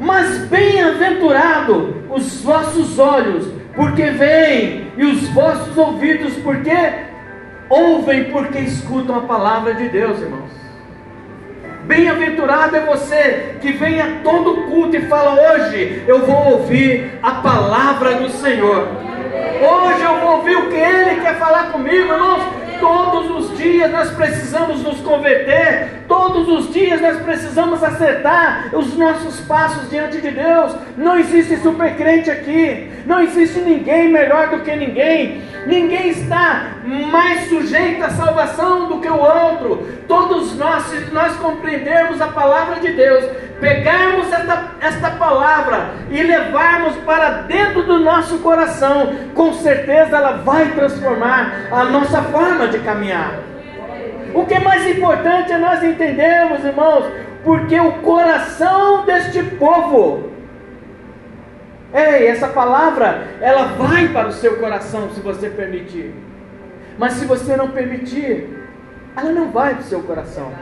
Mas 0.00 0.38
bem-aventurado 0.48 2.02
os 2.10 2.42
vossos 2.42 2.98
olhos, 2.98 3.48
porque 3.74 4.04
veem, 4.04 4.88
e 4.96 5.04
os 5.04 5.28
vossos 5.28 5.76
ouvidos, 5.76 6.34
porque 6.36 6.76
ouvem, 7.68 8.24
porque 8.24 8.58
escutam 8.58 9.16
a 9.16 9.22
palavra 9.22 9.74
de 9.74 9.88
Deus, 9.88 10.20
irmãos. 10.20 10.64
Bem-aventurado 11.86 12.76
é 12.76 12.80
você 12.80 13.56
que 13.60 13.72
vem 13.72 14.00
a 14.00 14.20
todo 14.22 14.62
culto 14.70 14.96
e 14.96 15.02
fala: 15.02 15.52
Hoje 15.52 16.02
eu 16.06 16.24
vou 16.24 16.52
ouvir 16.52 17.18
a 17.22 17.32
palavra 17.32 18.14
do 18.14 18.30
Senhor. 18.30 18.88
Hoje 19.60 20.02
eu 20.02 20.20
vou 20.20 20.36
ouvir 20.38 20.56
o 20.56 20.68
que 20.68 20.74
Ele 20.74 21.20
quer 21.20 21.38
falar 21.38 21.70
comigo, 21.70 22.12
irmãos. 22.12 22.42
Todos 22.80 23.30
os 23.30 23.56
dias 23.56 23.90
nós 23.90 24.10
precisamos 24.10 24.82
nos 24.82 25.00
converter, 25.00 26.02
todos 26.08 26.48
os 26.48 26.72
dias 26.72 27.00
nós 27.00 27.18
precisamos 27.22 27.82
acertar 27.82 28.70
os 28.74 28.96
nossos 28.96 29.40
passos 29.46 29.88
diante 29.88 30.20
de 30.20 30.30
Deus. 30.30 30.74
Não 30.96 31.18
existe 31.18 31.56
supercrente 31.58 32.30
aqui, 32.30 32.90
não 33.06 33.20
existe 33.22 33.60
ninguém 33.60 34.08
melhor 34.08 34.48
do 34.50 34.60
que 34.60 34.74
ninguém, 34.74 35.40
ninguém 35.66 36.10
está 36.10 36.74
mais 36.84 37.48
sujeito 37.48 38.02
à 38.04 38.10
salvação 38.10 38.88
do 38.88 39.00
que 39.00 39.08
o 39.08 39.16
outro. 39.16 39.86
Todos 40.06 40.56
nós, 40.56 40.84
se 40.84 40.96
nós 41.12 41.36
compreendermos 41.36 42.20
a 42.20 42.28
palavra 42.28 42.80
de 42.80 42.92
Deus, 42.92 43.24
pegarmos 43.60 44.32
esta, 44.32 44.64
esta 44.80 45.10
palavra 45.10 45.90
e 46.10 46.22
levarmos 46.22 46.96
para 47.06 47.42
dentro 47.42 47.82
do 47.84 47.98
nosso 48.00 48.38
coração, 48.38 49.14
com 49.34 49.52
certeza 49.54 50.16
ela 50.16 50.32
vai 50.38 50.70
transformar 50.72 51.68
a 51.70 51.84
nossa 51.84 52.22
forma 52.22 52.68
de 52.68 52.78
caminhar. 52.80 53.38
O 54.34 54.44
que 54.44 54.54
é 54.54 54.60
mais 54.60 54.86
importante 54.88 55.52
é 55.52 55.58
nós 55.58 55.82
entendermos, 55.82 56.64
irmãos, 56.64 57.04
porque 57.44 57.78
o 57.78 57.92
coração 57.92 59.04
deste 59.04 59.42
povo, 59.42 60.33
ei, 61.94 62.26
essa 62.26 62.48
palavra, 62.48 63.28
ela 63.40 63.66
vai 63.66 64.08
para 64.08 64.28
o 64.28 64.32
seu 64.32 64.56
coração 64.56 65.10
se 65.10 65.20
você 65.20 65.48
permitir. 65.48 66.12
Mas 66.98 67.14
se 67.14 67.24
você 67.24 67.56
não 67.56 67.70
permitir, 67.70 68.48
ela 69.16 69.30
não 69.30 69.50
vai 69.50 69.74
para 69.74 69.82
o 69.82 69.84
seu 69.84 70.02
coração. 70.02 70.52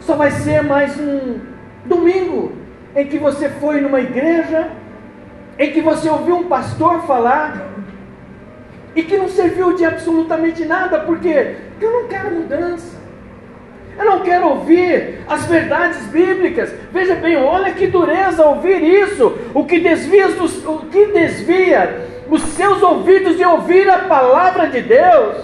Só 0.00 0.16
vai 0.16 0.32
ser 0.32 0.62
mais 0.62 0.98
um 0.98 1.38
domingo 1.84 2.52
em 2.96 3.06
que 3.06 3.18
você 3.18 3.48
foi 3.48 3.80
numa 3.80 4.00
igreja, 4.00 4.70
em 5.58 5.72
que 5.72 5.80
você 5.80 6.10
ouviu 6.10 6.36
um 6.36 6.48
pastor 6.48 7.06
falar, 7.06 7.68
e 8.96 9.02
que 9.02 9.16
não 9.16 9.28
serviu 9.28 9.74
de 9.74 9.84
absolutamente 9.84 10.64
nada, 10.64 11.00
porque 11.00 11.56
eu 11.80 11.92
não 11.92 12.08
quero 12.08 12.30
mudança. 12.30 13.03
Eu 13.96 14.04
não 14.04 14.20
quero 14.20 14.48
ouvir 14.48 15.20
as 15.28 15.46
verdades 15.46 16.04
bíblicas. 16.06 16.72
Veja 16.92 17.14
bem, 17.14 17.36
olha 17.36 17.72
que 17.72 17.86
dureza 17.86 18.44
ouvir 18.44 18.82
isso. 18.82 19.38
O 19.54 19.64
que 19.64 19.78
desvia, 19.78 20.28
o 20.28 20.78
que 20.90 21.06
desvia 21.06 22.08
os 22.28 22.42
seus 22.42 22.82
ouvidos 22.82 23.36
de 23.36 23.44
ouvir 23.44 23.88
a 23.88 23.98
palavra 23.98 24.68
de 24.68 24.80
Deus, 24.80 25.36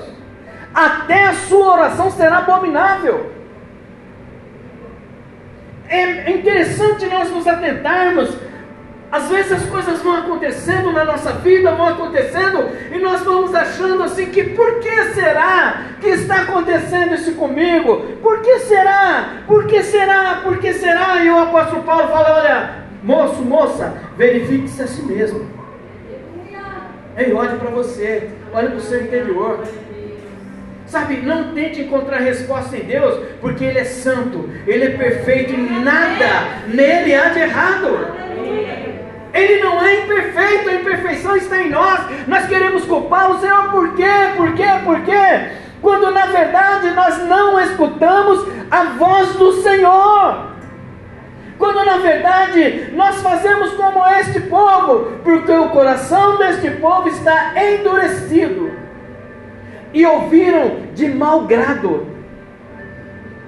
até 0.74 1.26
a 1.26 1.34
sua 1.34 1.74
oração 1.74 2.10
será 2.10 2.38
abominável. 2.38 3.30
É 5.88 6.30
interessante 6.30 7.06
nós 7.06 7.30
nos 7.30 7.46
atentarmos 7.46 8.30
às 9.10 9.28
vezes 9.28 9.52
as 9.52 9.66
coisas 9.66 10.00
vão 10.02 10.16
acontecendo 10.16 10.92
na 10.92 11.04
nossa 11.04 11.32
vida, 11.32 11.72
vão 11.72 11.88
acontecendo, 11.88 12.70
e 12.92 12.98
nós 12.98 13.22
vamos 13.22 13.54
achando 13.54 14.04
assim 14.04 14.26
que 14.26 14.44
por 14.50 14.78
que 14.78 15.04
será 15.14 15.86
que 16.00 16.08
está 16.08 16.42
acontecendo 16.42 17.14
isso 17.14 17.34
comigo? 17.34 18.18
Por 18.22 18.40
que 18.40 18.60
será? 18.60 19.42
Por 19.46 19.66
que 19.66 19.82
será? 19.82 20.40
Por 20.44 20.58
que 20.58 20.72
será? 20.72 21.24
E 21.24 21.30
o 21.30 21.38
apóstolo 21.38 21.82
Paulo 21.82 22.08
fala: 22.08 22.36
olha, 22.36 22.70
moço, 23.02 23.42
moça, 23.42 23.94
verifique-se 24.16 24.82
a 24.82 24.86
si 24.86 25.02
mesmo. 25.02 25.48
Ei, 27.16 27.32
olhe 27.32 27.58
para 27.58 27.70
você, 27.70 28.30
olhe 28.52 28.68
para 28.68 28.76
o 28.76 28.80
seu 28.80 29.02
interior. 29.02 29.64
Sabe, 30.86 31.18
não 31.18 31.52
tente 31.52 31.82
encontrar 31.82 32.18
resposta 32.18 32.76
em 32.76 32.80
Deus, 32.80 33.20
porque 33.40 33.64
Ele 33.64 33.78
é 33.78 33.84
santo, 33.84 34.48
Ele 34.66 34.84
é 34.84 34.90
perfeito 34.90 35.52
e 35.52 35.56
nada 35.56 36.64
nele 36.66 37.14
há 37.14 37.28
de 37.28 37.40
errado. 37.40 38.20
Ele 39.40 39.62
não 39.62 39.80
é 39.80 40.04
imperfeito, 40.04 40.68
a 40.68 40.74
imperfeição 40.74 41.36
está 41.36 41.62
em 41.62 41.70
nós. 41.70 42.00
Nós 42.26 42.46
queremos 42.46 42.84
culpar 42.84 43.30
o 43.30 43.38
Senhor 43.38 43.70
por 43.70 43.94
quê? 43.94 44.04
Por 44.36 44.52
quê? 44.54 44.66
Por 44.84 45.00
quê? 45.02 45.50
Quando 45.80 46.10
na 46.10 46.26
verdade 46.26 46.90
nós 46.90 47.18
não 47.26 47.58
escutamos 47.58 48.46
a 48.70 48.84
voz 48.84 49.34
do 49.36 49.52
Senhor. 49.62 50.50
Quando 51.58 51.84
na 51.84 51.98
verdade 51.98 52.90
nós 52.94 53.22
fazemos 53.22 53.72
como 53.74 54.06
este 54.06 54.40
povo, 54.40 55.12
porque 55.24 55.52
o 55.52 55.70
coração 55.70 56.36
deste 56.36 56.70
povo 56.72 57.08
está 57.08 57.52
endurecido 57.62 58.72
e 59.92 60.04
ouviram 60.06 60.76
de 60.94 61.08
mau 61.08 61.42
grado. 61.42 62.06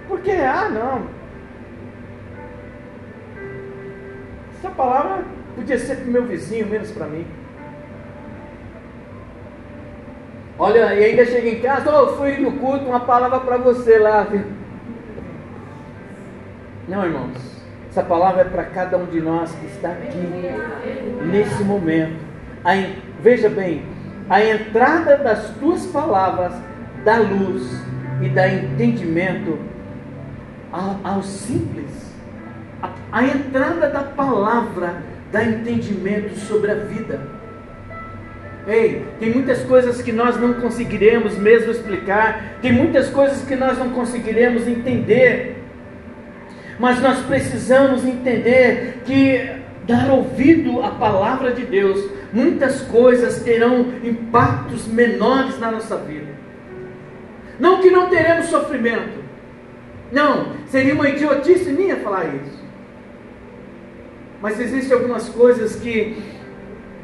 Porque, 0.08 0.30
ah, 0.30 0.68
não. 0.68 1.02
Essa 4.58 4.70
palavra 4.70 5.24
Podia 5.54 5.78
ser 5.78 5.96
para 5.96 6.08
o 6.08 6.10
meu 6.10 6.24
vizinho, 6.24 6.66
menos 6.66 6.90
para 6.90 7.06
mim. 7.06 7.26
Olha, 10.58 10.94
e 10.94 11.04
ainda 11.04 11.24
chega 11.24 11.48
em 11.48 11.60
casa, 11.60 11.90
oh, 11.90 12.16
fui 12.16 12.38
no 12.38 12.52
culto, 12.52 12.84
uma 12.84 13.00
palavra 13.00 13.40
para 13.40 13.56
você 13.56 13.98
lá. 13.98 14.26
Não, 16.88 17.04
irmãos, 17.04 17.62
essa 17.88 18.02
palavra 18.02 18.42
é 18.42 18.44
para 18.44 18.64
cada 18.64 18.96
um 18.96 19.06
de 19.06 19.20
nós 19.20 19.52
que 19.54 19.66
está 19.66 19.90
aqui, 19.90 20.18
nesse 21.30 21.62
momento. 21.64 22.16
A, 22.64 22.72
veja 23.20 23.48
bem, 23.48 23.84
a 24.30 24.42
entrada 24.44 25.16
das 25.16 25.50
tuas 25.56 25.84
palavras 25.86 26.54
dá 27.04 27.18
luz 27.18 27.82
e 28.20 28.28
dá 28.28 28.48
entendimento 28.48 29.58
ao, 30.70 30.96
ao 31.02 31.22
simples. 31.22 32.14
A, 32.80 32.88
a 33.10 33.24
entrada 33.24 33.88
da 33.90 34.02
palavra 34.02 35.11
dá 35.32 35.42
entendimento 35.42 36.38
sobre 36.38 36.70
a 36.70 36.74
vida. 36.74 37.20
Ei, 38.68 39.04
tem 39.18 39.30
muitas 39.30 39.62
coisas 39.64 40.00
que 40.00 40.12
nós 40.12 40.38
não 40.38 40.54
conseguiremos 40.54 41.36
mesmo 41.36 41.72
explicar, 41.72 42.58
tem 42.60 42.70
muitas 42.70 43.08
coisas 43.08 43.42
que 43.42 43.56
nós 43.56 43.76
não 43.78 43.90
conseguiremos 43.90 44.68
entender, 44.68 45.56
mas 46.78 47.00
nós 47.00 47.18
precisamos 47.20 48.04
entender 48.04 49.02
que 49.04 49.50
dar 49.84 50.12
ouvido 50.12 50.80
à 50.80 50.90
palavra 50.90 51.50
de 51.50 51.64
Deus, 51.64 52.08
muitas 52.32 52.82
coisas 52.82 53.42
terão 53.42 53.86
impactos 54.04 54.86
menores 54.86 55.58
na 55.58 55.72
nossa 55.72 55.96
vida. 55.96 56.30
Não 57.58 57.80
que 57.80 57.90
não 57.90 58.08
teremos 58.08 58.46
sofrimento, 58.46 59.22
não, 60.12 60.52
seria 60.66 60.94
uma 60.94 61.08
idiotice 61.08 61.72
minha 61.72 61.96
falar 61.96 62.26
isso. 62.26 62.61
Mas 64.42 64.58
existem 64.58 64.92
algumas 64.92 65.28
coisas 65.28 65.76
que 65.76 66.20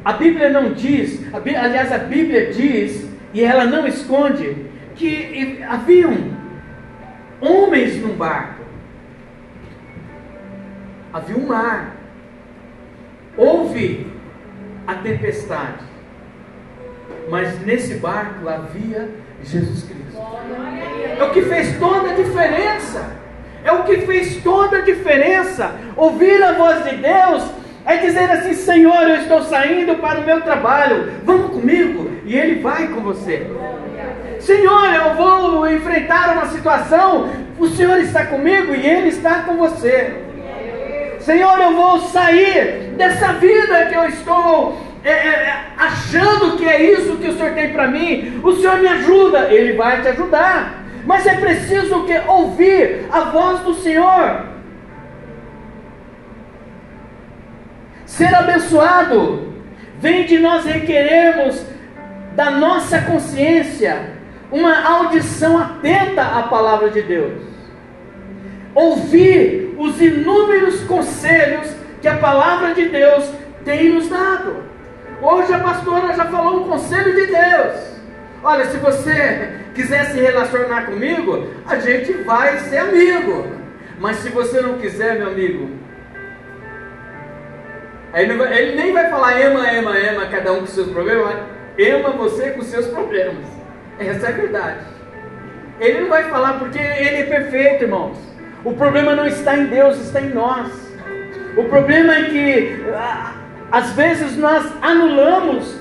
a 0.03 0.11
Bíblia 0.11 0.49
não 0.49 0.73
diz, 0.73 1.25
a 1.33 1.39
Bíblia, 1.39 1.63
aliás, 1.63 1.89
a 1.89 1.97
Bíblia 1.97 2.51
diz, 2.51 3.09
e 3.33 3.41
ela 3.41 3.65
não 3.65 3.87
esconde, 3.87 4.65
que 4.95 5.63
haviam 5.63 6.37
homens 7.39 7.95
num 8.01 8.13
barco. 8.15 8.65
Havia 11.13 11.37
um 11.37 11.47
mar. 11.47 11.95
Houve 13.37 14.11
a 14.85 14.95
tempestade. 14.95 15.85
Mas 17.29 17.57
nesse 17.65 17.95
barco 17.95 18.49
havia 18.49 19.09
Jesus 19.43 19.83
Cristo. 19.83 20.19
É 21.17 21.23
o 21.23 21.31
que 21.31 21.41
fez 21.43 21.79
toda 21.79 22.11
a 22.11 22.13
diferença. 22.15 23.18
É 23.63 23.71
o 23.71 23.83
que 23.83 23.97
fez 23.97 24.41
toda 24.43 24.77
a 24.77 24.81
diferença. 24.81 25.71
Ouvir 25.95 26.41
a 26.43 26.53
voz 26.53 26.83
de 26.83 26.95
Deus 26.97 27.43
é 27.85 27.97
dizer 27.97 28.29
assim: 28.31 28.53
Senhor, 28.53 29.01
eu 29.03 29.15
estou 29.17 29.41
saindo 29.43 29.95
para 29.95 30.19
o 30.19 30.25
meu 30.25 30.41
trabalho, 30.41 31.11
vamos 31.23 31.51
comigo? 31.51 32.11
E 32.25 32.35
Ele 32.35 32.61
vai 32.61 32.87
com 32.87 33.01
você. 33.01 33.47
Senhor, 34.39 34.93
eu 34.93 35.15
vou 35.15 35.69
enfrentar 35.69 36.33
uma 36.33 36.45
situação, 36.47 37.29
o 37.59 37.67
Senhor 37.67 37.97
está 37.99 38.25
comigo 38.25 38.73
e 38.73 38.85
Ele 38.85 39.09
está 39.09 39.41
com 39.43 39.57
você. 39.57 40.13
Senhor, 41.19 41.59
eu 41.59 41.75
vou 41.75 41.99
sair 41.99 42.93
dessa 42.95 43.33
vida 43.33 43.85
que 43.87 43.95
eu 43.95 44.05
estou 44.05 44.77
é, 45.03 45.09
é, 45.09 45.27
é 45.27 45.63
achando 45.77 46.57
que 46.57 46.67
é 46.67 46.81
isso 46.81 47.17
que 47.17 47.29
o 47.29 47.37
Senhor 47.37 47.53
tem 47.53 47.71
para 47.71 47.87
mim. 47.87 48.39
O 48.43 48.53
Senhor 48.53 48.77
me 48.77 48.87
ajuda, 48.87 49.47
Ele 49.51 49.73
vai 49.73 50.01
te 50.01 50.07
ajudar. 50.09 50.78
Mas 51.05 51.25
é 51.25 51.35
preciso 51.35 52.05
que 52.05 52.17
ouvir 52.27 53.05
a 53.11 53.21
voz 53.21 53.61
do 53.61 53.73
Senhor. 53.75 54.45
Ser 58.05 58.33
abençoado 58.33 59.53
vem 59.99 60.25
de 60.25 60.39
nós 60.39 60.65
requerermos 60.65 61.65
da 62.35 62.51
nossa 62.51 63.01
consciência 63.01 64.17
uma 64.51 64.81
audição 64.81 65.57
atenta 65.57 66.21
à 66.21 66.43
palavra 66.43 66.89
de 66.89 67.01
Deus. 67.01 67.43
Ouvir 68.73 69.75
os 69.77 70.01
inúmeros 70.01 70.81
conselhos 70.85 71.71
que 72.01 72.07
a 72.07 72.17
palavra 72.17 72.73
de 72.73 72.89
Deus 72.89 73.29
tem 73.63 73.93
nos 73.93 74.07
dado. 74.09 74.63
Hoje 75.21 75.53
a 75.53 75.59
pastora 75.59 76.13
já 76.13 76.25
falou 76.25 76.61
um 76.61 76.69
conselho 76.69 77.13
de 77.13 77.27
Deus. 77.27 77.88
Olha, 78.43 78.65
se 78.65 78.77
você 78.77 79.49
quiser 79.73 80.05
se 80.05 80.19
relacionar 80.19 80.85
comigo, 80.85 81.47
a 81.67 81.77
gente 81.77 82.13
vai 82.23 82.57
ser 82.59 82.77
amigo. 82.77 83.47
Mas 83.99 84.17
se 84.17 84.29
você 84.29 84.61
não 84.61 84.77
quiser, 84.77 85.17
meu 85.17 85.27
amigo, 85.27 85.69
ele, 88.13 88.75
nem 88.75 88.93
vai 88.93 89.09
falar 89.09 89.39
ema, 89.39 89.67
ema, 89.71 89.97
ema, 89.97 90.25
cada 90.27 90.53
um 90.53 90.61
com 90.61 90.67
seus 90.67 90.89
problemas, 90.89 91.35
ema 91.77 92.11
você 92.11 92.51
com 92.51 92.61
seus 92.61 92.87
problemas. 92.87 93.45
Essa 93.99 94.27
é 94.27 94.29
a 94.29 94.33
verdade. 94.33 94.79
Ele 95.79 96.01
não 96.01 96.09
vai 96.09 96.23
falar 96.29 96.59
porque 96.59 96.79
ele 96.79 97.17
é 97.17 97.23
perfeito, 97.23 97.83
irmãos. 97.83 98.17
O 98.63 98.73
problema 98.73 99.15
não 99.15 99.27
está 99.27 99.55
em 99.57 99.65
Deus, 99.65 99.99
está 99.99 100.21
em 100.21 100.29
nós. 100.29 100.71
O 101.55 101.65
problema 101.65 102.15
é 102.15 102.23
que 102.23 102.83
às 103.71 103.91
vezes 103.91 104.37
nós 104.37 104.65
anulamos 104.81 105.79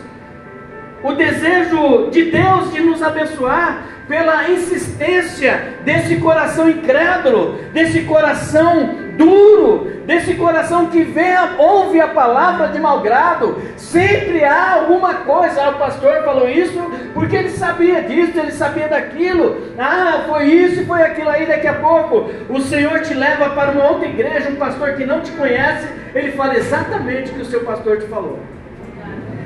o 1.02 1.12
desejo 1.12 2.10
de 2.10 2.30
Deus 2.30 2.72
de 2.72 2.80
nos 2.80 3.02
abençoar 3.02 3.84
pela 4.08 4.48
insistência 4.48 5.74
desse 5.84 6.16
coração 6.16 6.68
incrédulo, 6.68 7.58
desse 7.72 8.00
coração 8.00 9.08
duro, 9.18 10.02
desse 10.06 10.34
coração 10.34 10.86
que 10.86 11.02
vê, 11.02 11.34
ouve 11.58 12.00
a 12.00 12.08
palavra 12.08 12.68
de 12.68 12.80
malgrado. 12.80 13.60
Sempre 13.76 14.44
há 14.44 14.74
alguma 14.74 15.14
coisa. 15.16 15.62
Ah, 15.62 15.70
o 15.70 15.78
pastor 15.78 16.22
falou 16.24 16.48
isso 16.48 16.80
porque 17.12 17.36
ele 17.36 17.50
sabia 17.50 18.02
disso, 18.02 18.38
ele 18.38 18.52
sabia 18.52 18.88
daquilo. 18.88 19.74
Ah, 19.78 20.24
foi 20.26 20.46
isso 20.46 20.80
e 20.80 20.86
foi 20.86 21.02
aquilo 21.02 21.28
aí. 21.28 21.44
Daqui 21.44 21.66
a 21.66 21.74
pouco 21.74 22.30
o 22.48 22.60
Senhor 22.60 23.00
te 23.00 23.12
leva 23.12 23.50
para 23.50 23.72
uma 23.72 23.90
outra 23.90 24.08
igreja, 24.08 24.48
um 24.48 24.56
pastor 24.56 24.94
que 24.94 25.04
não 25.04 25.20
te 25.20 25.32
conhece, 25.32 25.86
ele 26.14 26.32
fala 26.32 26.56
exatamente 26.56 27.30
o 27.30 27.34
que 27.34 27.42
o 27.42 27.46
seu 27.46 27.60
pastor 27.60 27.98
te 27.98 28.06
falou. 28.06 28.38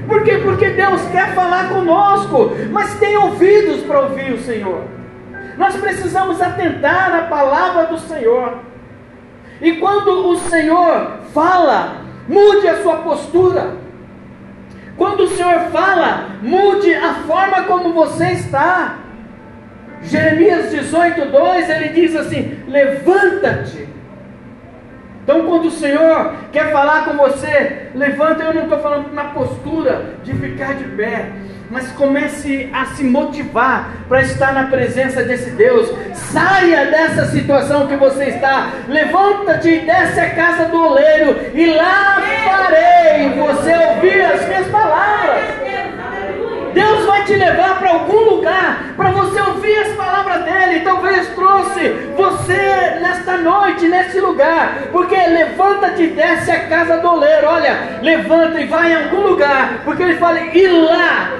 Por 0.06 0.22
quê? 0.24 0.38
Porque 0.38 0.70
Deus 0.70 1.02
quer 1.10 1.34
falar 1.34 1.68
conosco, 1.68 2.52
mas 2.70 2.98
tem 2.98 3.16
ouvidos 3.16 3.82
para 3.82 4.00
ouvir 4.00 4.32
o 4.32 4.42
Senhor. 4.42 4.84
Nós 5.56 5.76
precisamos 5.76 6.40
atentar 6.40 7.14
à 7.14 7.22
palavra 7.22 7.86
do 7.86 7.98
Senhor. 7.98 8.58
E 9.60 9.72
quando 9.76 10.28
o 10.28 10.36
Senhor 10.36 11.18
fala, 11.32 12.02
mude 12.28 12.66
a 12.66 12.82
sua 12.82 12.96
postura. 12.96 13.76
Quando 14.96 15.24
o 15.24 15.28
Senhor 15.28 15.70
fala, 15.70 16.30
mude 16.42 16.92
a 16.94 17.14
forma 17.26 17.62
como 17.64 17.92
você 17.92 18.32
está. 18.32 18.98
Jeremias 20.02 20.70
18, 20.70 21.26
2, 21.26 21.70
ele 21.70 21.88
diz 21.90 22.16
assim: 22.16 22.64
Levanta-te 22.66 23.91
então, 25.22 25.46
quando 25.46 25.66
o 25.66 25.70
Senhor 25.70 26.34
quer 26.50 26.72
falar 26.72 27.04
com 27.04 27.16
você, 27.16 27.90
levanta. 27.94 28.42
Eu 28.42 28.54
não 28.54 28.64
estou 28.64 28.80
falando 28.80 29.12
na 29.12 29.24
postura 29.26 30.16
de 30.24 30.32
ficar 30.34 30.74
de 30.74 30.84
pé, 30.96 31.26
mas 31.70 31.92
comece 31.92 32.68
a 32.72 32.86
se 32.86 33.04
motivar 33.04 33.92
para 34.08 34.22
estar 34.22 34.52
na 34.52 34.66
presença 34.66 35.22
desse 35.22 35.50
Deus. 35.50 35.88
Saia 36.12 36.86
dessa 36.86 37.26
situação 37.26 37.86
que 37.86 37.96
você 37.96 38.24
está. 38.24 38.70
Levanta-te 38.88 39.68
e 39.68 39.80
desce 39.86 40.18
a 40.18 40.30
casa 40.30 40.64
do 40.64 40.86
oleiro, 40.86 41.36
e 41.54 41.66
lá 41.66 42.20
farei 42.44 43.28
você 43.30 43.76
ouvir 43.76 44.22
as 44.22 44.48
minhas 44.48 44.66
palavras. 44.66 45.71
Deus 46.72 47.04
vai 47.06 47.24
te 47.24 47.34
levar 47.34 47.78
para 47.78 47.90
algum 47.90 48.20
lugar 48.20 48.94
para 48.96 49.10
você 49.10 49.40
ouvir 49.40 49.78
as 49.78 49.92
palavras 49.94 50.44
dele. 50.44 50.80
Talvez 50.80 51.28
trouxe 51.28 51.88
você 52.16 52.98
nesta 53.00 53.36
noite, 53.36 53.86
nesse 53.86 54.20
lugar, 54.20 54.88
porque 54.90 55.14
levanta-te 55.14 56.02
e 56.02 56.06
desce 56.08 56.50
a 56.50 56.66
casa 56.66 56.98
do 56.98 57.08
oleiro. 57.08 57.46
Olha, 57.46 57.98
levanta 58.02 58.60
e 58.60 58.66
vai 58.66 58.92
em 58.92 59.04
algum 59.04 59.20
lugar, 59.20 59.82
porque 59.84 60.02
ele 60.02 60.16
fala: 60.16 60.40
e 60.40 60.66
lá 60.66 61.32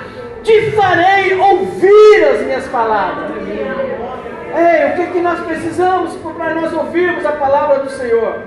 te 0.43 0.71
farei 0.73 1.35
ouvir 1.35 2.25
as 2.33 2.41
minhas 2.43 2.67
palavras. 2.69 3.31
Ei, 4.55 4.91
o 4.91 4.97
que, 4.97 5.13
que 5.13 5.21
nós 5.21 5.41
precisamos 5.41 6.15
para 6.37 6.55
nós 6.55 6.73
ouvirmos 6.73 7.25
a 7.25 7.33
palavra 7.33 7.79
do 7.79 7.91
Senhor? 7.91 8.43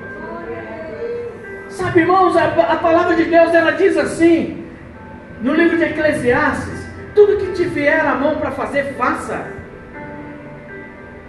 Sabe, 1.69 2.01
irmãos, 2.01 2.37
a, 2.37 2.45
a 2.45 2.75
palavra 2.77 3.15
de 3.15 3.25
Deus 3.25 3.53
ela 3.53 3.71
diz 3.71 3.97
assim, 3.97 4.64
no 5.45 5.53
livro 5.53 5.77
de 5.77 5.83
Eclesiastes, 5.83 6.87
tudo 7.13 7.37
que 7.37 7.51
te 7.51 7.65
vier 7.65 8.03
à 8.03 8.15
mão 8.15 8.37
para 8.37 8.49
fazer, 8.49 8.95
faça. 8.97 9.45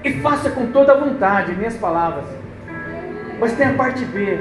E 0.02 0.10
faça 0.22 0.48
com 0.48 0.72
toda 0.72 0.92
a 0.92 0.96
vontade, 0.96 1.54
minhas 1.54 1.76
palavras. 1.76 2.24
Mas 3.38 3.52
tem 3.52 3.66
a 3.66 3.74
parte 3.74 4.06
B. 4.06 4.38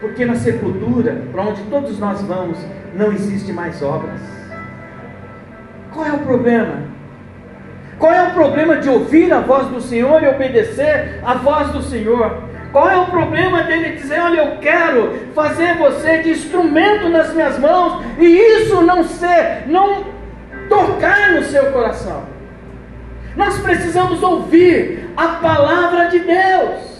Porque 0.00 0.24
na 0.24 0.34
sepultura, 0.34 1.24
para 1.30 1.42
onde 1.42 1.62
todos 1.64 1.98
nós 1.98 2.22
vamos, 2.22 2.56
não 2.94 3.12
existe 3.12 3.52
mais 3.52 3.82
obras. 3.82 4.18
Qual 5.92 6.06
é 6.06 6.12
o 6.12 6.20
problema? 6.20 6.84
Qual 7.98 8.12
é 8.12 8.28
o 8.28 8.30
problema 8.30 8.78
de 8.78 8.88
ouvir 8.88 9.30
a 9.30 9.40
voz 9.40 9.66
do 9.66 9.82
Senhor 9.82 10.22
e 10.22 10.26
obedecer 10.26 11.20
a 11.22 11.34
voz 11.34 11.68
do 11.68 11.82
Senhor? 11.82 12.49
Qual 12.72 12.88
é 12.88 12.96
o 12.96 13.06
problema 13.06 13.64
dele 13.64 13.96
dizer, 13.96 14.20
olha, 14.20 14.40
eu 14.40 14.58
quero 14.58 15.30
fazer 15.34 15.76
você 15.76 16.18
de 16.18 16.30
instrumento 16.30 17.08
nas 17.08 17.34
minhas 17.34 17.58
mãos 17.58 18.04
e 18.18 18.26
isso 18.26 18.80
não 18.82 19.02
ser, 19.02 19.64
não 19.66 20.04
tocar 20.68 21.32
no 21.32 21.42
seu 21.42 21.72
coração? 21.72 22.24
Nós 23.36 23.58
precisamos 23.58 24.22
ouvir 24.22 25.10
a 25.16 25.28
palavra 25.28 26.08
de 26.08 26.20
Deus. 26.20 26.90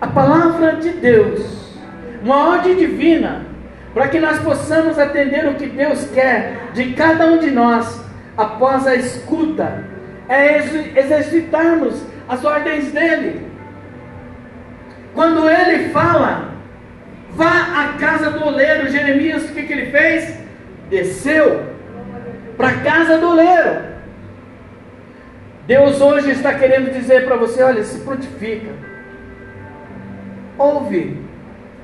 A 0.00 0.06
palavra 0.08 0.76
de 0.76 0.90
Deus, 0.90 1.76
uma 2.24 2.48
ordem 2.48 2.76
divina, 2.76 3.46
para 3.94 4.08
que 4.08 4.18
nós 4.18 4.40
possamos 4.40 4.98
atender 4.98 5.46
o 5.46 5.54
que 5.54 5.66
Deus 5.66 6.10
quer 6.12 6.70
de 6.72 6.94
cada 6.94 7.26
um 7.26 7.38
de 7.38 7.52
nós 7.52 8.02
após 8.36 8.86
a 8.88 8.96
escuta 8.96 9.91
é 10.32 10.56
exercitarmos 10.96 12.02
as 12.26 12.42
ordens 12.42 12.90
dele. 12.90 13.46
Quando 15.12 15.48
ele 15.48 15.90
fala, 15.90 16.54
vá 17.30 17.82
à 17.82 17.98
casa 17.98 18.30
do 18.30 18.46
oleiro, 18.46 18.88
Jeremias, 18.88 19.44
o 19.44 19.52
que, 19.52 19.62
que 19.64 19.72
ele 19.72 19.90
fez? 19.90 20.38
Desceu 20.88 21.66
para 22.56 22.68
a 22.68 22.80
casa 22.80 23.18
do 23.18 23.28
oleiro. 23.28 23.92
Deus 25.66 26.00
hoje 26.00 26.30
está 26.30 26.54
querendo 26.54 26.92
dizer 26.92 27.26
para 27.26 27.36
você: 27.36 27.62
olha, 27.62 27.84
se 27.84 28.00
prontifica, 28.00 28.72
ouve 30.56 31.20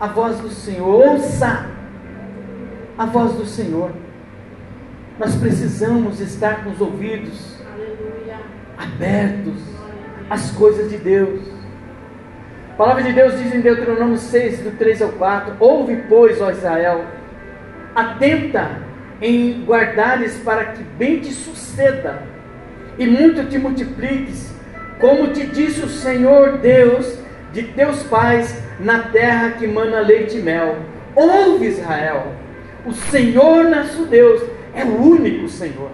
a 0.00 0.06
voz 0.06 0.38
do 0.38 0.48
Senhor, 0.48 0.88
ouça 0.88 1.66
a 2.96 3.04
voz 3.04 3.34
do 3.34 3.44
Senhor. 3.44 3.90
Nós 5.18 5.36
precisamos 5.36 6.18
estar 6.20 6.64
com 6.64 6.70
os 6.70 6.80
ouvidos 6.80 7.57
abertos 8.78 9.60
às 10.30 10.50
coisas 10.52 10.90
de 10.90 10.96
Deus. 10.96 11.40
A 12.70 12.74
palavra 12.74 13.02
de 13.02 13.12
Deus 13.12 13.36
diz 13.38 13.52
em 13.52 13.60
Deuteronômio 13.60 14.16
6, 14.16 14.60
do 14.60 14.70
3 14.78 15.02
ao 15.02 15.08
4: 15.10 15.56
Ouve, 15.58 16.04
pois, 16.08 16.40
ó 16.40 16.50
Israel, 16.50 17.04
atenta 17.94 18.70
em 19.20 19.64
guardares 19.64 20.38
para 20.38 20.66
que 20.66 20.82
bem 20.82 21.18
te 21.18 21.32
suceda 21.32 22.22
e 22.96 23.06
muito 23.06 23.48
te 23.48 23.58
multipliques, 23.58 24.54
como 25.00 25.32
te 25.32 25.46
disse 25.46 25.80
o 25.80 25.88
Senhor 25.88 26.58
Deus 26.58 27.18
de 27.52 27.64
teus 27.64 28.04
pais 28.04 28.62
na 28.78 29.00
terra 29.00 29.50
que 29.50 29.66
mana 29.66 30.00
leite 30.00 30.38
e 30.38 30.40
mel. 30.40 30.76
Ouve, 31.16 31.66
Israel, 31.66 32.32
o 32.86 32.92
Senhor 32.92 33.64
nosso 33.64 34.04
Deus 34.04 34.40
é 34.72 34.84
o 34.84 35.02
único 35.02 35.48
Senhor 35.48 35.90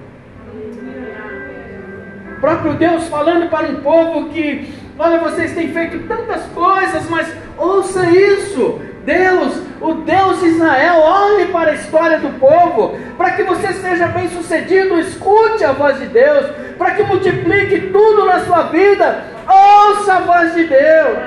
próprio 2.44 2.74
Deus 2.74 3.08
falando 3.08 3.48
para 3.48 3.68
um 3.68 3.76
povo 3.76 4.28
que, 4.28 4.70
olha, 4.98 5.18
vocês 5.18 5.54
têm 5.54 5.72
feito 5.72 6.06
tantas 6.06 6.42
coisas, 6.54 7.08
mas 7.08 7.26
ouça 7.56 8.04
isso. 8.10 8.82
Deus, 9.06 9.62
o 9.80 9.94
Deus 9.94 10.40
de 10.40 10.48
Israel, 10.48 10.96
olhe 10.96 11.46
para 11.46 11.70
a 11.70 11.74
história 11.74 12.18
do 12.18 12.38
povo. 12.38 12.98
Para 13.16 13.30
que 13.30 13.44
você 13.44 13.72
seja 13.72 14.08
bem 14.08 14.28
sucedido, 14.28 15.00
escute 15.00 15.64
a 15.64 15.72
voz 15.72 15.98
de 15.98 16.06
Deus. 16.06 16.50
Para 16.76 16.90
que 16.90 17.02
multiplique 17.04 17.90
tudo 17.90 18.26
na 18.26 18.40
sua 18.40 18.64
vida, 18.64 19.24
ouça 19.48 20.14
a 20.14 20.20
voz 20.20 20.54
de 20.54 20.64
Deus. 20.64 21.18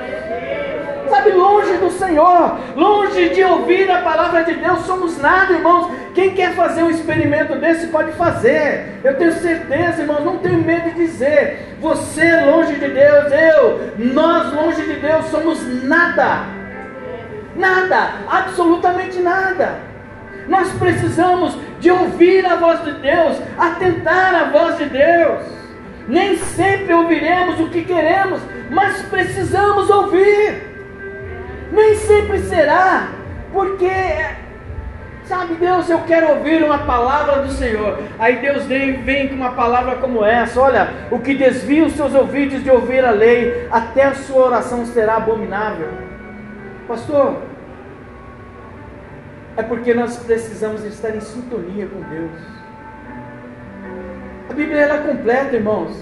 Sabe, 1.09 1.31
longe 1.31 1.73
do 1.77 1.89
Senhor, 1.91 2.57
longe 2.75 3.29
de 3.29 3.43
ouvir 3.43 3.89
a 3.89 4.01
palavra 4.01 4.43
de 4.43 4.53
Deus, 4.55 4.79
somos 4.85 5.17
nada, 5.17 5.53
irmãos. 5.53 5.91
Quem 6.13 6.33
quer 6.33 6.53
fazer 6.53 6.83
um 6.83 6.89
experimento 6.89 7.55
desse 7.55 7.87
pode 7.87 8.11
fazer. 8.13 8.99
Eu 9.03 9.15
tenho 9.15 9.33
certeza, 9.33 10.01
irmãos, 10.01 10.23
não 10.23 10.37
tenho 10.37 10.61
medo 10.63 10.89
de 10.89 10.95
dizer. 10.95 11.75
Você 11.79 12.41
longe 12.41 12.73
de 12.73 12.87
Deus, 12.89 13.31
eu, 13.31 13.91
nós 14.13 14.53
longe 14.53 14.81
de 14.81 14.99
Deus 14.99 15.25
somos 15.27 15.59
nada. 15.83 16.45
Nada, 17.55 18.13
absolutamente 18.29 19.19
nada. 19.19 19.79
Nós 20.47 20.71
precisamos 20.73 21.57
de 21.79 21.91
ouvir 21.91 22.45
a 22.45 22.55
voz 22.55 22.83
de 22.83 22.91
Deus, 22.93 23.37
atentar 23.57 24.33
à 24.33 24.43
voz 24.45 24.77
de 24.77 24.85
Deus. 24.85 25.41
Nem 26.07 26.37
sempre 26.37 26.93
ouviremos 26.93 27.59
o 27.59 27.69
que 27.69 27.83
queremos, 27.83 28.41
mas 28.69 29.01
precisamos 29.03 29.89
ouvir. 29.89 30.76
Nem 31.71 31.95
sempre 31.95 32.39
será, 32.39 33.09
porque, 33.51 33.91
sabe, 35.25 35.55
Deus, 35.55 35.89
eu 35.89 35.99
quero 35.99 36.29
ouvir 36.29 36.63
uma 36.63 36.79
palavra 36.79 37.41
do 37.41 37.51
Senhor. 37.51 37.99
Aí 38.17 38.37
Deus 38.37 38.65
vem, 38.65 39.01
vem 39.03 39.27
com 39.27 39.35
uma 39.35 39.51
palavra 39.51 39.95
como 39.95 40.23
essa: 40.23 40.59
olha, 40.61 40.89
o 41.11 41.19
que 41.19 41.33
desvia 41.35 41.85
os 41.85 41.93
seus 41.93 42.13
ouvidos 42.13 42.63
de 42.63 42.69
ouvir 42.69 43.03
a 43.03 43.11
lei, 43.11 43.67
até 43.71 44.03
a 44.03 44.15
sua 44.15 44.45
oração 44.45 44.85
será 44.85 45.17
abominável. 45.17 45.89
Pastor, 46.87 47.41
é 49.57 49.63
porque 49.63 49.93
nós 49.93 50.17
precisamos 50.17 50.85
estar 50.85 51.15
em 51.15 51.19
sintonia 51.19 51.87
com 51.87 52.01
Deus. 52.01 52.31
A 54.49 54.53
Bíblia 54.53 54.81
é 54.81 54.97
completa, 54.99 55.55
irmãos. 55.55 55.97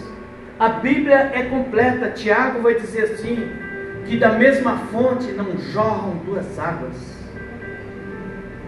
A 0.60 0.70
Bíblia 0.70 1.32
é 1.34 1.44
completa. 1.44 2.12
Tiago 2.12 2.62
vai 2.62 2.76
dizer 2.76 3.14
assim: 3.14 3.50
que 4.06 4.18
da 4.18 4.34
mesma 4.34 4.78
fonte 4.92 5.32
não 5.32 5.58
jorram 5.58 6.18
duas 6.26 6.60
águas. 6.60 6.96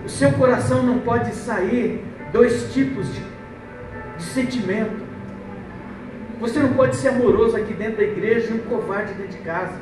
O 0.04 0.10
seu 0.10 0.32
coração 0.34 0.84
não 0.84 1.00
pode 1.00 1.34
sair 1.36 2.04
dois 2.32 2.74
tipos 2.74 3.14
de, 3.14 3.22
de 4.18 4.24
sentimento. 4.24 5.06
Você 6.40 6.60
não 6.60 6.74
pode 6.74 6.96
ser 6.96 7.10
amoroso 7.10 7.56
aqui 7.56 7.74
dentro 7.74 7.98
da 7.98 8.04
igreja 8.04 8.52
e 8.52 8.54
um 8.54 8.60
covarde 8.60 9.14
dentro 9.14 9.38
de 9.38 9.44
casa. 9.44 9.80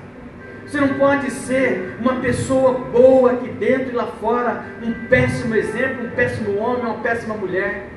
Você 0.66 0.80
não 0.80 0.96
pode 0.96 1.30
ser 1.30 1.98
uma 2.00 2.16
pessoa 2.16 2.74
boa 2.74 3.34
aqui 3.34 3.50
dentro 3.50 3.92
e 3.92 3.96
lá 3.96 4.08
fora, 4.08 4.66
um 4.82 5.08
péssimo 5.08 5.56
exemplo, 5.56 6.08
um 6.08 6.10
péssimo 6.10 6.58
homem, 6.58 6.86
uma 6.86 6.96
péssima 6.96 7.36
mulher. 7.36 7.88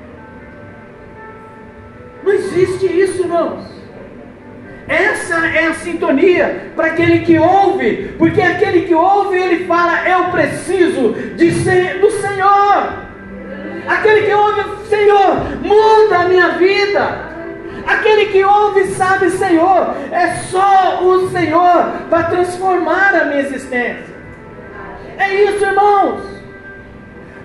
Não 2.23 2.33
existe 2.33 2.87
isso, 2.87 3.23
irmãos. 3.23 3.78
Essa 4.89 5.47
é 5.47 5.67
a 5.67 5.75
sintonia 5.75 6.73
para 6.75 6.87
aquele 6.87 7.19
que 7.21 7.39
ouve, 7.39 8.15
porque 8.17 8.41
aquele 8.41 8.83
que 8.83 8.95
ouve, 8.95 9.37
ele 9.37 9.67
fala: 9.67 10.09
Eu 10.09 10.25
preciso 10.31 11.13
de 11.37 11.53
ser, 11.53 12.01
do 12.01 12.11
Senhor. 12.11 13.09
Aquele 13.87 14.23
que 14.23 14.33
ouve, 14.33 14.87
Senhor, 14.89 15.59
muda 15.63 16.21
a 16.21 16.29
minha 16.29 16.49
vida. 16.53 17.29
Aquele 17.87 18.27
que 18.27 18.43
ouve 18.43 18.87
sabe, 18.87 19.31
Senhor, 19.31 19.95
é 20.11 20.29
só 20.51 21.03
o 21.05 21.29
Senhor 21.31 21.93
para 22.09 22.25
transformar 22.25 23.15
a 23.15 23.25
minha 23.27 23.41
existência. 23.41 24.17
É 25.19 25.35
isso, 25.35 25.65
irmãos. 25.65 26.23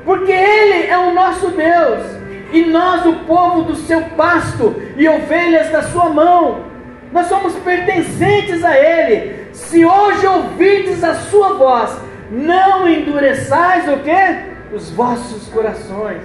Porque 0.05 0.31
Ele 0.31 0.87
é 0.87 0.97
o 0.97 1.13
nosso 1.13 1.49
Deus, 1.49 2.03
e 2.51 2.65
nós, 2.65 3.05
o 3.05 3.13
povo 3.25 3.63
do 3.63 3.75
seu 3.75 4.01
pasto 4.01 4.81
e 4.95 5.07
ovelhas 5.07 5.69
da 5.69 5.81
sua 5.83 6.09
mão 6.09 6.72
nós 7.13 7.27
somos 7.27 7.53
pertencentes 7.57 8.65
a 8.65 8.75
Ele. 8.75 9.45
Se 9.53 9.85
hoje 9.85 10.25
ouvides 10.25 11.03
a 11.03 11.13
sua 11.13 11.53
voz, 11.53 11.95
não 12.31 12.89
endureçais 12.89 13.87
o 13.87 13.97
que? 13.97 14.75
Os 14.75 14.89
vossos 14.89 15.47
corações. 15.49 16.23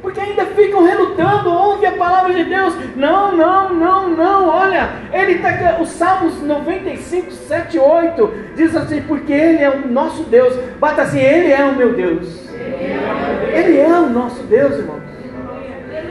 Porque 0.00 0.20
ainda 0.20 0.44
ficam 0.46 0.84
relutando, 0.84 1.50
ouve 1.50 1.86
a 1.86 1.92
palavra 1.92 2.34
de 2.34 2.44
Deus. 2.44 2.74
Não, 2.94 3.34
não, 3.34 3.74
não, 3.74 4.10
não. 4.10 4.48
Olha, 4.48 4.90
ele 5.12 5.32
está. 5.32 5.78
Os 5.80 5.88
Salmos 5.88 6.40
95, 6.40 7.32
7, 7.32 7.78
8 7.78 8.34
diz 8.54 8.76
assim: 8.76 9.00
Porque 9.02 9.32
Ele 9.32 9.62
é 9.62 9.70
o 9.70 9.88
nosso 9.88 10.24
Deus. 10.24 10.54
Bata 10.78 11.02
assim: 11.02 11.18
Ele 11.18 11.50
é 11.50 11.64
o 11.64 11.74
meu 11.74 11.94
Deus. 11.94 12.28
Ele 12.52 13.78
é 13.78 13.88
o 13.88 14.10
nosso 14.10 14.42
Deus, 14.42 14.78
irmãos. 14.78 15.02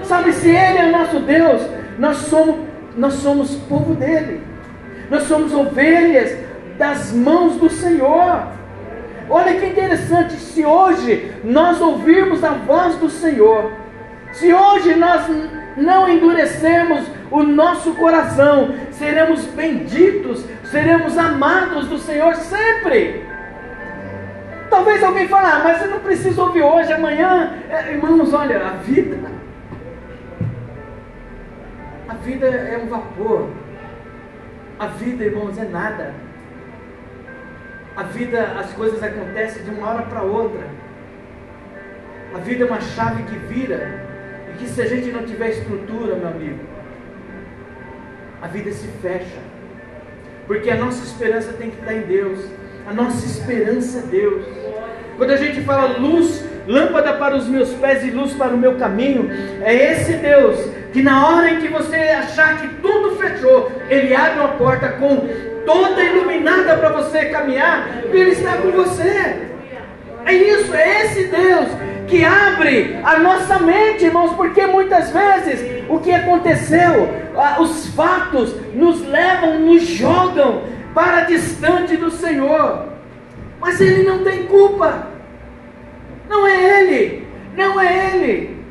Sabe, 0.02 0.34
se 0.34 0.50
Ele 0.50 0.80
é 0.80 0.86
o 0.86 0.92
nosso 0.92 1.20
Deus, 1.20 1.62
nós 2.00 2.18
somos 2.18 2.73
nós 2.98 3.14
somos 3.16 3.56
povo 3.56 3.94
dele, 3.96 4.42
nós 5.10 5.24
somos 5.24 5.54
ovelhas 5.54 6.38
das 6.78 7.12
mãos 7.12 7.56
do 7.56 7.70
Senhor. 7.70 8.48
Olha 9.30 9.60
que 9.60 9.66
interessante, 9.66 10.34
se 10.34 10.66
hoje 10.66 11.32
nós 11.44 11.82
ouvirmos 11.82 12.44
a 12.44 12.50
voz 12.50 12.96
do 12.96 13.10
Senhor, 13.10 13.72
se 14.34 14.54
hoje 14.54 14.96
nós 14.96 15.26
não 15.78 16.08
endurecermos 16.10 17.04
o 17.32 17.42
nosso 17.42 17.94
coração, 17.94 18.76
seremos 18.92 19.46
benditos, 19.46 20.44
seremos 20.66 21.18
amados 21.18 21.88
do 21.88 21.98
Senhor 21.98 22.36
sempre. 22.36 23.26
Talvez 24.70 25.04
alguém 25.04 25.28
fale, 25.28 25.48
ah, 25.48 25.62
mas 25.64 25.82
eu 25.82 25.90
não 25.90 26.00
preciso 26.00 26.42
ouvir 26.42 26.64
hoje, 26.64 26.92
amanhã. 26.92 27.54
É, 27.70 27.92
irmãos, 27.92 28.34
olha, 28.34 28.58
a 28.58 28.70
vida 28.72 29.43
vida 32.24 32.48
é 32.48 32.78
um 32.78 32.88
vapor. 32.88 33.50
A 34.80 34.88
vida, 34.88 35.24
irmãos, 35.24 35.58
é 35.58 35.66
nada. 35.66 36.14
A 37.96 38.04
vida, 38.04 38.44
as 38.60 38.72
coisas 38.74 39.04
acontecem 39.04 39.64
de 39.64 39.70
uma 39.70 39.90
hora 39.90 40.04
para 40.04 40.24
outra. 40.24 40.68
A 42.34 42.40
vida 42.40 42.64
é 42.64 42.68
uma 42.68 42.82
chave 42.82 43.24
que 43.24 43.38
vira. 43.54 44.02
E 44.50 44.58
que 44.58 44.68
se 44.68 44.82
a 44.82 44.88
gente 44.88 45.12
não 45.12 45.24
tiver 45.24 45.50
estrutura, 45.50 46.16
meu 46.16 46.28
amigo, 46.28 46.60
a 48.42 48.48
vida 48.48 48.72
se 48.72 48.88
fecha. 49.02 49.40
Porque 50.48 50.70
a 50.70 50.76
nossa 50.76 51.04
esperança 51.04 51.54
tem 51.54 51.70
que 51.70 51.80
estar 51.80 51.94
em 51.94 52.02
Deus. 52.02 52.40
A 52.88 52.94
nossa 52.94 53.26
esperança 53.26 54.00
é 54.00 54.02
Deus. 54.02 54.46
Quando 55.18 55.32
a 55.32 55.38
gente 55.38 55.62
fala 55.62 55.98
luz, 55.98 56.44
lâmpada 56.68 57.14
para 57.14 57.36
os 57.36 57.48
meus 57.48 57.72
pés 57.74 58.04
e 58.04 58.12
luz 58.12 58.34
para 58.34 58.54
o 58.54 58.58
meu 58.58 58.76
caminho, 58.76 59.30
é 59.62 59.92
esse 59.92 60.14
Deus 60.14 60.83
que 60.94 61.02
na 61.02 61.28
hora 61.28 61.50
em 61.50 61.60
que 61.60 61.68
você 61.68 61.96
achar 61.96 62.62
que 62.62 62.68
tudo 62.76 63.16
fechou, 63.18 63.72
Ele 63.90 64.16
abre 64.16 64.40
uma 64.40 64.50
porta 64.50 64.90
com 64.90 65.28
toda 65.66 66.04
iluminada 66.04 66.78
para 66.78 66.90
você 66.90 67.26
caminhar, 67.26 68.04
e 68.14 68.16
Ele 68.16 68.32
está 68.32 68.58
com 68.58 68.72
você. 68.72 69.50
É 70.26 70.34
isso, 70.34 70.74
é 70.74 71.04
esse 71.04 71.24
Deus 71.26 71.68
que 72.08 72.24
abre 72.24 73.00
a 73.04 73.18
nossa 73.18 73.58
mente, 73.58 74.06
irmãos, 74.06 74.34
porque 74.34 74.68
muitas 74.68 75.10
vezes 75.10 75.84
o 75.90 76.00
que 76.00 76.14
aconteceu, 76.14 77.10
os 77.60 77.88
fatos 77.88 78.56
nos 78.76 79.02
levam, 79.08 79.60
nos 79.60 79.82
jogam 79.84 80.62
para 80.94 81.22
distante 81.22 81.98
do 81.98 82.12
Senhor, 82.12 82.86
mas 83.60 83.82
Ele 83.82 84.04
não 84.04 84.24
tem 84.24 84.46
culpa, 84.46 85.08
não 86.30 86.46
é 86.46 86.82
Ele, 86.82 87.28
não 87.58 87.82
é 87.82 88.16
Ele. 88.16 88.64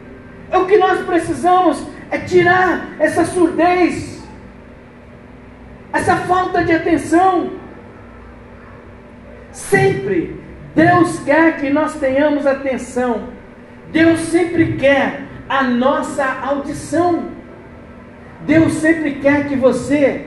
É 0.51 0.59
o 0.59 0.67
que 0.67 0.77
nós 0.77 1.01
precisamos 1.01 1.83
é 2.13 2.19
tirar 2.19 2.89
essa 3.01 3.25
surdez, 3.25 4.23
essa 5.93 6.15
falta 6.17 6.63
de 6.63 6.71
atenção. 6.71 7.53
Sempre 9.51 10.39
Deus 10.75 11.19
quer 11.21 11.57
que 11.59 11.71
nós 11.71 11.95
tenhamos 11.95 12.47
atenção. 12.47 13.29
Deus 13.91 14.21
sempre 14.21 14.75
quer 14.77 15.23
a 15.49 15.63
nossa 15.63 16.25
audição. 16.25 17.31
Deus 18.47 18.75
sempre 18.75 19.15
quer 19.15 19.49
que 19.49 19.57
você 19.57 20.27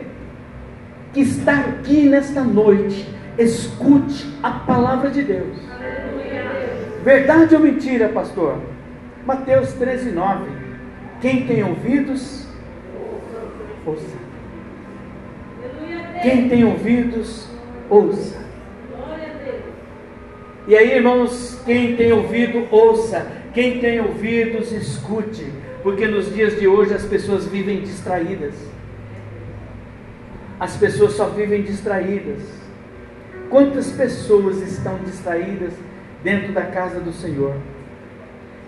que 1.14 1.22
está 1.22 1.60
aqui 1.60 2.10
nesta 2.10 2.42
noite 2.42 3.08
escute 3.38 4.28
a 4.42 4.52
palavra 4.52 5.12
de 5.12 5.22
Deus. 5.22 5.58
Verdade 7.04 7.54
ou 7.54 7.62
mentira, 7.62 8.10
pastor? 8.10 8.60
Mateus 9.24 9.74
13, 9.74 10.12
9. 10.12 10.55
Quem 11.26 11.48
tem 11.48 11.64
ouvidos, 11.64 12.46
ouça. 13.84 14.18
Quem 16.22 16.48
tem 16.48 16.64
ouvidos, 16.64 17.48
ouça. 17.90 18.38
E 20.68 20.76
aí, 20.76 20.92
irmãos, 20.92 21.60
quem 21.66 21.96
tem 21.96 22.14
ouvido, 22.14 22.68
ouça. 22.70 23.26
Quem 23.56 23.80
tem 23.80 24.00
ouvidos, 24.02 24.72
escute. 24.72 25.52
Porque 25.82 26.06
nos 26.06 26.32
dias 26.32 26.60
de 26.60 26.68
hoje 26.68 26.94
as 26.94 27.06
pessoas 27.06 27.48
vivem 27.48 27.82
distraídas. 27.82 28.54
As 30.60 30.78
pessoas 30.78 31.14
só 31.14 31.26
vivem 31.30 31.64
distraídas. 31.64 32.44
Quantas 33.50 33.90
pessoas 33.92 34.62
estão 34.62 35.00
distraídas 35.04 35.74
dentro 36.24 36.54
da 36.54 36.68
casa 36.68 37.00
do 37.00 37.12
Senhor. 37.12 37.56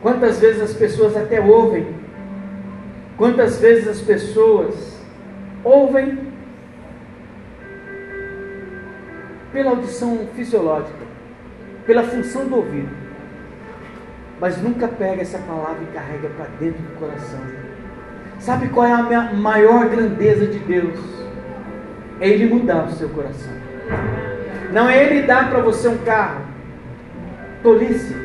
Quantas 0.02 0.40
vezes 0.40 0.60
as 0.60 0.74
pessoas 0.74 1.16
até 1.16 1.40
ouvem, 1.40 1.86
quantas 3.18 3.60
vezes 3.60 3.88
as 3.88 4.00
pessoas 4.00 5.04
ouvem 5.64 6.28
pela 9.52 9.72
audição 9.72 10.28
fisiológica, 10.36 11.06
pela 11.86 12.04
função 12.04 12.48
do 12.48 12.58
ouvido, 12.58 12.96
mas 14.40 14.62
nunca 14.62 14.88
pega 14.88 15.22
essa 15.22 15.40
palavra 15.40 15.84
e 15.84 15.94
carrega 15.94 16.30
para 16.30 16.46
dentro 16.60 16.82
do 16.84 17.00
coração. 17.00 17.40
Sabe 18.40 18.70
qual 18.70 18.86
é 18.86 18.94
a 18.94 19.34
maior 19.34 19.90
grandeza 19.90 20.46
de 20.46 20.60
Deus? 20.60 21.00
É 22.20 22.30
Ele 22.30 22.54
mudar 22.54 22.86
o 22.86 22.92
seu 22.92 23.10
coração. 23.10 23.52
Não 24.72 24.88
é 24.88 25.04
Ele 25.04 25.26
dar 25.26 25.50
para 25.50 25.60
você 25.60 25.88
um 25.88 25.98
carro. 26.00 26.42
Tolice. 27.64 28.16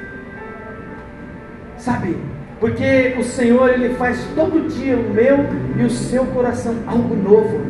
Sabe? 1.78 2.16
Porque 2.62 3.16
o 3.18 3.24
Senhor 3.24 3.70
Ele 3.70 3.92
faz 3.96 4.24
todo 4.36 4.68
dia 4.68 4.96
o 4.96 5.12
meu 5.12 5.38
e 5.76 5.82
o 5.82 5.90
seu 5.90 6.24
coração 6.26 6.76
algo 6.86 7.16
novo. 7.16 7.60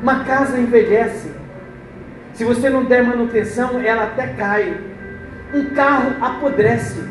Uma 0.00 0.22
casa 0.22 0.60
envelhece. 0.60 1.28
Se 2.34 2.44
você 2.44 2.70
não 2.70 2.84
der 2.84 3.02
manutenção, 3.02 3.80
ela 3.80 4.04
até 4.04 4.28
cai. 4.28 4.78
Um 5.52 5.74
carro 5.74 6.12
apodrece. 6.24 7.02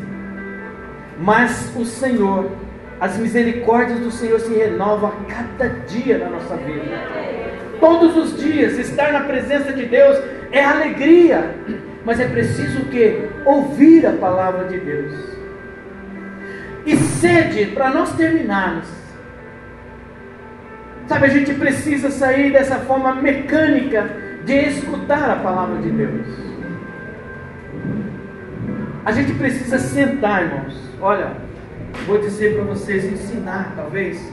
Mas 1.20 1.70
o 1.76 1.84
Senhor, 1.84 2.50
as 2.98 3.18
misericórdias 3.18 4.00
do 4.00 4.10
Senhor 4.10 4.40
se 4.40 4.54
renovam 4.54 5.10
a 5.10 5.30
cada 5.30 5.68
dia 5.86 6.16
na 6.16 6.30
nossa 6.30 6.56
vida. 6.56 6.96
Todos 7.78 8.16
os 8.16 8.40
dias, 8.40 8.78
estar 8.78 9.12
na 9.12 9.20
presença 9.20 9.70
de 9.70 9.84
Deus 9.84 10.18
é 10.50 10.64
alegria. 10.64 11.56
Mas 12.06 12.20
é 12.20 12.26
preciso 12.26 12.86
que? 12.86 13.28
Ouvir 13.44 14.06
a 14.06 14.12
palavra 14.12 14.64
de 14.64 14.80
Deus. 14.80 15.33
E 16.86 16.96
sede, 16.96 17.66
para 17.72 17.90
nós 17.90 18.12
terminarmos. 18.14 18.86
Sabe, 21.06 21.26
a 21.26 21.28
gente 21.28 21.54
precisa 21.54 22.10
sair 22.10 22.52
dessa 22.52 22.76
forma 22.80 23.14
mecânica 23.14 24.08
de 24.44 24.54
escutar 24.68 25.30
a 25.30 25.36
palavra 25.36 25.80
de 25.80 25.90
Deus. 25.90 26.26
A 29.04 29.12
gente 29.12 29.34
precisa 29.34 29.78
sentar, 29.78 30.44
irmãos. 30.44 30.74
Olha, 31.00 31.32
vou 32.06 32.18
dizer 32.18 32.54
para 32.54 32.64
vocês, 32.64 33.04
ensinar, 33.04 33.72
talvez, 33.76 34.32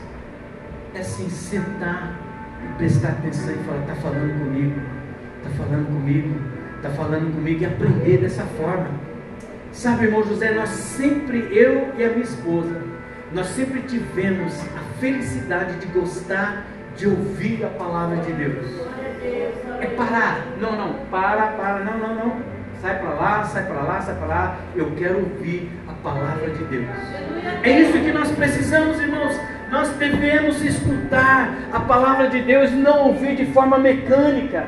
é 0.96 1.00
assim, 1.00 1.30
sentar 1.30 2.22
prestar 2.78 3.10
atenção 3.10 3.54
e 3.54 3.58
falar, 3.66 3.82
está 3.82 3.96
falando 3.96 4.40
comigo, 4.40 4.82
está 5.38 5.50
falando 5.52 5.88
comigo, 5.88 6.42
está 6.78 6.90
falando 6.90 7.36
comigo 7.36 7.62
e 7.62 7.66
aprender 7.66 8.18
dessa 8.18 8.44
forma. 8.44 8.88
Sabe, 9.72 10.06
irmão 10.06 10.24
José, 10.24 10.52
nós 10.52 10.70
sempre, 10.70 11.48
eu 11.52 11.94
e 11.98 12.04
a 12.04 12.10
minha 12.10 12.24
esposa, 12.24 12.82
nós 13.34 13.48
sempre 13.48 13.82
tivemos 13.84 14.54
a 14.76 15.00
felicidade 15.00 15.76
de 15.76 15.88
gostar 15.88 16.66
de 16.98 17.08
ouvir 17.08 17.64
a 17.64 17.70
palavra 17.70 18.18
de 18.18 18.34
Deus. 18.34 18.68
É 19.80 19.88
parar. 19.96 20.46
Não, 20.60 20.76
não, 20.76 20.94
para, 21.10 21.48
para, 21.54 21.80
não, 21.80 21.98
não, 21.98 22.16
não. 22.16 22.36
Sai 22.82 23.00
para 23.00 23.10
lá, 23.10 23.44
sai 23.44 23.66
para 23.66 23.82
lá, 23.82 24.02
sai 24.02 24.16
para 24.16 24.28
lá. 24.28 24.58
Eu 24.76 24.92
quero 24.98 25.20
ouvir 25.20 25.72
a 25.88 25.94
palavra 25.94 26.50
de 26.50 26.64
Deus. 26.66 26.88
É 27.64 27.80
isso 27.80 27.94
que 27.94 28.12
nós 28.12 28.32
precisamos, 28.32 29.00
irmãos. 29.00 29.40
Nós 29.72 29.90
devemos 29.92 30.62
escutar 30.62 31.56
a 31.72 31.80
palavra 31.80 32.28
de 32.28 32.42
Deus 32.42 32.72
e 32.72 32.76
não 32.76 33.08
ouvir 33.08 33.36
de 33.36 33.46
forma 33.48 33.78
mecânica. 33.78 34.68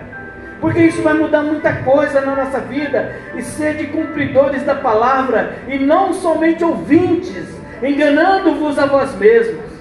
Porque 0.64 0.80
isso 0.80 1.02
vai 1.02 1.14
mudar 1.14 1.42
muita 1.42 1.74
coisa 1.74 2.22
na 2.22 2.38
nossa 2.38 2.62
vida. 2.62 3.14
E 3.36 3.42
ser 3.42 3.76
de 3.76 3.88
cumpridores 3.88 4.64
da 4.64 4.74
palavra 4.74 5.58
e 5.68 5.78
não 5.78 6.14
somente 6.14 6.64
ouvintes, 6.64 7.46
enganando-vos 7.84 8.80
a 8.80 8.86
vós 8.86 9.14
mesmos. 9.16 9.74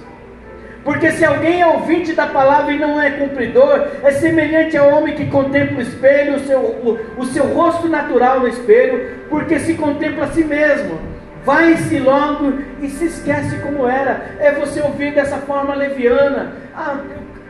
Porque 0.83 1.09
se 1.11 1.23
alguém 1.23 1.61
é 1.61 1.67
ouvinte 1.67 2.11
da 2.11 2.27
palavra 2.27 2.73
e 2.73 2.79
não 2.79 3.01
é 3.01 3.11
cumpridor, 3.11 3.87
é 4.03 4.11
semelhante 4.11 4.75
ao 4.75 4.89
homem 4.89 5.15
que 5.15 5.27
contempla 5.27 5.77
o 5.77 5.81
espelho, 5.81 6.35
o 6.35 6.39
seu, 6.41 6.59
o, 6.59 6.99
o 7.17 7.25
seu 7.27 7.45
rosto 7.45 7.87
natural 7.87 8.41
no 8.41 8.49
espelho, 8.49 9.21
porque 9.29 9.59
se 9.59 9.75
contempla 9.75 10.25
a 10.25 10.31
si 10.33 10.43
mesmo 10.43 11.13
vai-se 11.45 11.99
logo 11.99 12.53
e 12.81 12.87
se 12.87 13.05
esquece 13.05 13.57
como 13.59 13.85
era. 13.85 14.35
É 14.39 14.51
você 14.51 14.81
ouvir 14.81 15.13
dessa 15.13 15.37
forma 15.37 15.75
leviana. 15.75 16.53
Ah, 16.73 17.01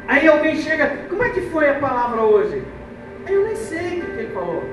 aí 0.08 0.28
alguém 0.28 0.56
chega, 0.56 0.92
como 1.08 1.24
é 1.24 1.30
que 1.30 1.42
foi 1.42 1.70
a 1.70 1.76
palavra 1.76 2.22
hoje? 2.22 2.64
Eu 3.28 3.46
nem 3.46 3.56
sei 3.56 4.02
o 4.02 4.06
que 4.06 4.20
ele 4.20 4.34
falou. 4.34 4.64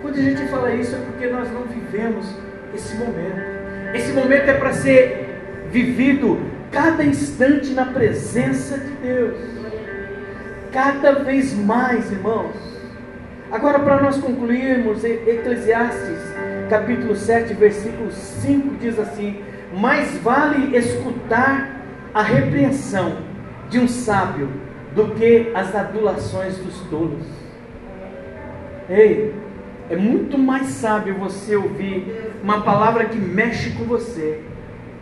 Quando 0.00 0.18
a 0.18 0.22
gente 0.22 0.48
fala 0.48 0.74
isso 0.74 0.96
é 0.96 0.98
porque 0.98 1.26
nós 1.28 1.50
não 1.52 1.62
vivemos 1.62 2.26
esse 2.74 2.96
momento. 2.96 3.40
Esse 3.94 4.12
momento 4.12 4.48
é 4.48 4.54
para 4.54 4.72
ser 4.72 5.68
vivido 5.70 6.40
cada 6.72 7.04
instante 7.04 7.72
na 7.72 7.86
presença 7.86 8.78
de 8.78 8.90
Deus. 8.94 9.36
Cada 10.72 11.12
vez 11.12 11.54
mais, 11.54 12.10
irmãos. 12.10 12.56
Agora, 13.52 13.78
para 13.78 14.02
nós 14.02 14.16
concluirmos, 14.16 15.04
Eclesiastes, 15.04 16.18
capítulo 16.70 17.14
7, 17.14 17.52
versículo 17.54 18.10
5 18.10 18.76
diz 18.80 18.98
assim: 18.98 19.40
Mais 19.74 20.16
vale 20.18 20.76
escutar 20.76 21.82
a 22.14 22.22
repreensão 22.22 23.18
de 23.68 23.78
um 23.78 23.86
sábio 23.86 24.48
do 24.94 25.14
que 25.14 25.50
as 25.54 25.74
adulações 25.74 26.56
dos 26.58 26.78
tolos. 26.90 27.26
Ei, 28.88 29.34
é 29.88 29.96
muito 29.96 30.38
mais 30.38 30.66
sábio 30.68 31.14
você 31.14 31.56
ouvir 31.56 32.32
uma 32.42 32.62
palavra 32.62 33.04
que 33.06 33.18
mexe 33.18 33.70
com 33.70 33.84
você, 33.84 34.40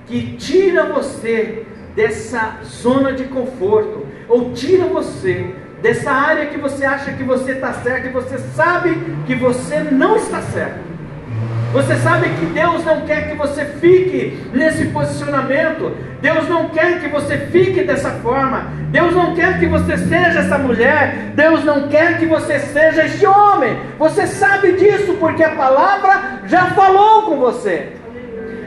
que 0.07 0.37
tira 0.37 0.87
você 0.87 1.67
dessa 1.95 2.59
zona 2.65 3.13
de 3.13 3.25
conforto, 3.25 4.07
ou 4.29 4.53
tira 4.53 4.87
você 4.87 5.55
dessa 5.81 6.11
área 6.11 6.47
que 6.47 6.59
você 6.59 6.85
acha 6.85 7.13
que 7.13 7.25
você 7.25 7.53
está 7.53 7.73
certo 7.73 8.07
e 8.09 8.11
você 8.11 8.39
sabe 8.39 8.95
que 9.27 9.35
você 9.35 9.81
não 9.81 10.17
está 10.17 10.43
certo. 10.43 10.90
Você 11.73 11.95
sabe 11.99 12.29
que 12.31 12.47
Deus 12.47 12.85
não 12.85 13.03
quer 13.03 13.29
que 13.29 13.37
você 13.37 13.65
fique 13.65 14.43
nesse 14.53 14.87
posicionamento. 14.87 15.97
Deus 16.21 16.49
não 16.49 16.69
quer 16.71 17.01
que 17.01 17.09
você 17.09 17.39
fique 17.39 17.85
dessa 17.85 18.11
forma. 18.11 18.67
Deus 18.91 19.15
não 19.15 19.37
quer 19.37 19.61
que 19.61 19.67
você 19.67 19.97
seja 19.97 20.41
essa 20.41 20.59
mulher. 20.59 21.31
Deus 21.37 21.65
não 21.65 21.87
quer 21.87 22.19
que 22.19 22.27
você 22.27 22.59
seja 22.59 23.05
este 23.05 23.25
homem. 23.25 23.79
Você 24.01 24.27
sabe 24.27 24.73
disso 24.73 25.15
porque 25.21 25.45
a 25.45 25.55
palavra 25.55 26.41
já 26.47 26.67
falou 26.71 27.23
com 27.23 27.37
você. 27.37 27.93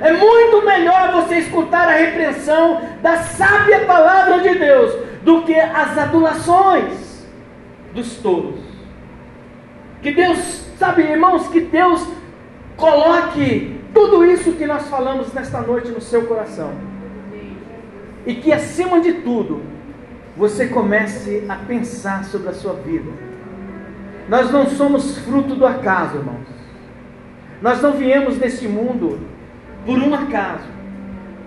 É 0.01 0.13
muito 0.13 0.65
melhor 0.65 1.11
você 1.11 1.39
escutar 1.39 1.89
a 1.89 1.97
repreensão 1.97 2.81
da 3.01 3.17
sábia 3.17 3.79
palavra 3.85 4.39
de 4.39 4.57
Deus 4.57 4.93
do 5.23 5.41
que 5.41 5.59
as 5.59 5.97
adulações 5.97 7.25
dos 7.93 8.15
tolos. 8.17 8.59
Que 10.01 10.11
Deus, 10.11 10.65
sabe, 10.77 11.03
irmãos, 11.03 11.47
que 11.47 11.61
Deus 11.61 12.05
coloque 12.77 13.79
tudo 13.93 14.25
isso 14.25 14.53
que 14.53 14.65
nós 14.65 14.87
falamos 14.87 15.33
nesta 15.33 15.61
noite 15.61 15.91
no 15.91 16.01
seu 16.01 16.25
coração. 16.25 16.71
E 18.25 18.35
que 18.35 18.51
acima 18.51 18.99
de 19.01 19.13
tudo, 19.13 19.61
você 20.35 20.67
comece 20.67 21.43
a 21.47 21.55
pensar 21.55 22.23
sobre 22.25 22.49
a 22.49 22.53
sua 22.53 22.73
vida. 22.73 23.11
Nós 24.27 24.51
não 24.51 24.67
somos 24.67 25.17
fruto 25.19 25.55
do 25.55 25.65
acaso, 25.65 26.17
irmãos. 26.17 26.47
Nós 27.61 27.81
não 27.81 27.93
viemos 27.93 28.37
neste 28.37 28.67
mundo 28.67 29.19
por 29.85 29.97
um 29.97 30.13
acaso. 30.13 30.67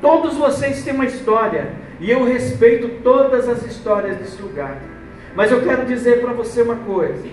Todos 0.00 0.34
vocês 0.36 0.84
têm 0.84 0.94
uma 0.94 1.06
história 1.06 1.72
e 1.98 2.10
eu 2.10 2.24
respeito 2.24 3.02
todas 3.02 3.48
as 3.48 3.64
histórias 3.64 4.16
desse 4.18 4.40
lugar. 4.40 4.78
Mas 5.34 5.50
eu 5.50 5.62
quero 5.62 5.84
dizer 5.86 6.20
para 6.20 6.32
você 6.32 6.62
uma 6.62 6.76
coisa: 6.76 7.26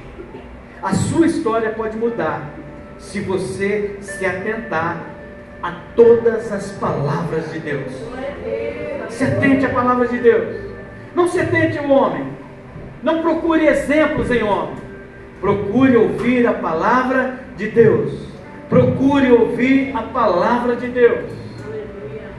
a 0.81 0.93
sua 0.93 1.25
história 1.25 1.69
pode 1.71 1.97
mudar 1.97 2.52
se 3.03 3.19
você 3.19 3.97
se 4.01 4.25
atentar 4.25 4.97
a 5.61 5.71
todas 5.95 6.51
as 6.51 6.71
palavras 6.73 7.51
de 7.51 7.59
Deus. 7.59 7.91
Se 9.09 9.23
atente 9.23 9.65
à 9.65 9.69
palavra 9.69 10.07
de 10.07 10.17
Deus. 10.17 10.55
Não 11.15 11.27
se 11.27 11.39
atente 11.39 11.77
ao 11.77 11.89
homem. 11.89 12.27
Não 13.03 13.21
procure 13.21 13.67
exemplos 13.67 14.31
em 14.31 14.41
homem. 14.41 14.75
Procure 15.39 15.95
ouvir 15.95 16.47
a 16.47 16.53
palavra 16.53 17.39
de 17.55 17.67
Deus. 17.67 18.11
Procure 18.69 19.31
ouvir 19.31 19.95
a 19.95 20.01
palavra 20.03 20.75
de 20.75 20.87
Deus. 20.87 21.31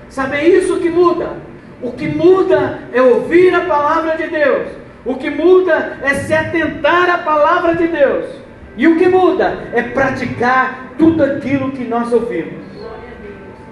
Sabe, 0.09 0.37
é 0.39 0.49
isso 0.49 0.81
que 0.81 0.89
muda. 0.89 1.37
O 1.83 1.93
que 1.93 2.09
muda 2.09 2.81
é 2.93 3.03
ouvir 3.03 3.55
a 3.55 3.61
palavra 3.61 4.17
de 4.17 4.27
Deus. 4.27 4.69
O 5.05 5.17
que 5.17 5.31
muda 5.31 5.99
é 6.03 6.15
se 6.15 6.33
atentar 6.33 7.11
à 7.11 7.19
palavra 7.19 7.75
de 7.75 7.87
Deus. 7.87 8.44
E 8.77 8.87
o 8.89 8.97
que 8.97 9.09
muda 9.09 9.69
é 9.73 9.83
praticar 9.83 10.95
tudo 10.99 11.23
aquilo 11.23 11.73
que 11.73 11.85
nós 11.85 12.13
ouvimos. 12.13 12.65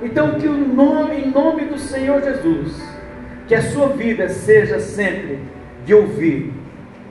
Então, 0.02 0.32
que 0.38 0.46
o 0.46 0.56
nome, 0.56 1.16
em 1.16 1.30
nome 1.30 1.64
do 1.64 1.78
Senhor 1.78 2.22
Jesus, 2.22 2.82
que 3.46 3.54
a 3.54 3.62
sua 3.62 3.88
vida 3.88 4.28
seja 4.28 4.78
sempre 4.80 5.38
de 5.84 5.94
ouvir, 5.94 6.52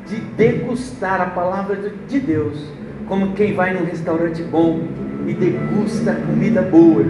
de 0.06 0.16
degustar 0.18 1.22
a 1.22 1.28
palavra 1.28 1.78
de 2.08 2.20
Deus 2.20 2.82
como 3.08 3.34
quem 3.34 3.54
vai 3.54 3.74
num 3.74 3.84
restaurante 3.84 4.42
bom 4.42 4.88
e 5.28 5.34
degusta 5.34 6.14
comida 6.14 6.62
boa. 6.62 7.04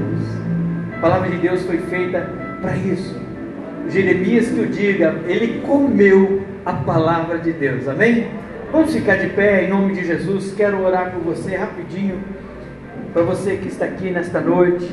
A 0.97 0.99
palavra 0.99 1.29
de 1.29 1.37
Deus 1.37 1.61
foi 1.63 1.77
feita 1.77 2.27
para 2.59 2.75
isso. 2.75 3.19
Jeremias 3.87 4.49
que 4.49 4.59
o 4.61 4.67
diga, 4.67 5.15
ele 5.27 5.61
comeu 5.61 6.41
a 6.65 6.73
palavra 6.73 7.37
de 7.37 7.51
Deus, 7.51 7.87
amém? 7.87 8.27
Vamos 8.71 8.93
ficar 8.93 9.17
de 9.17 9.27
pé 9.27 9.65
em 9.65 9.69
nome 9.69 9.93
de 9.93 10.05
Jesus. 10.05 10.53
Quero 10.55 10.81
orar 10.81 11.11
por 11.11 11.21
você 11.21 11.57
rapidinho, 11.57 12.23
para 13.11 13.21
você 13.21 13.57
que 13.57 13.67
está 13.67 13.83
aqui 13.83 14.09
nesta 14.09 14.39
noite 14.39 14.89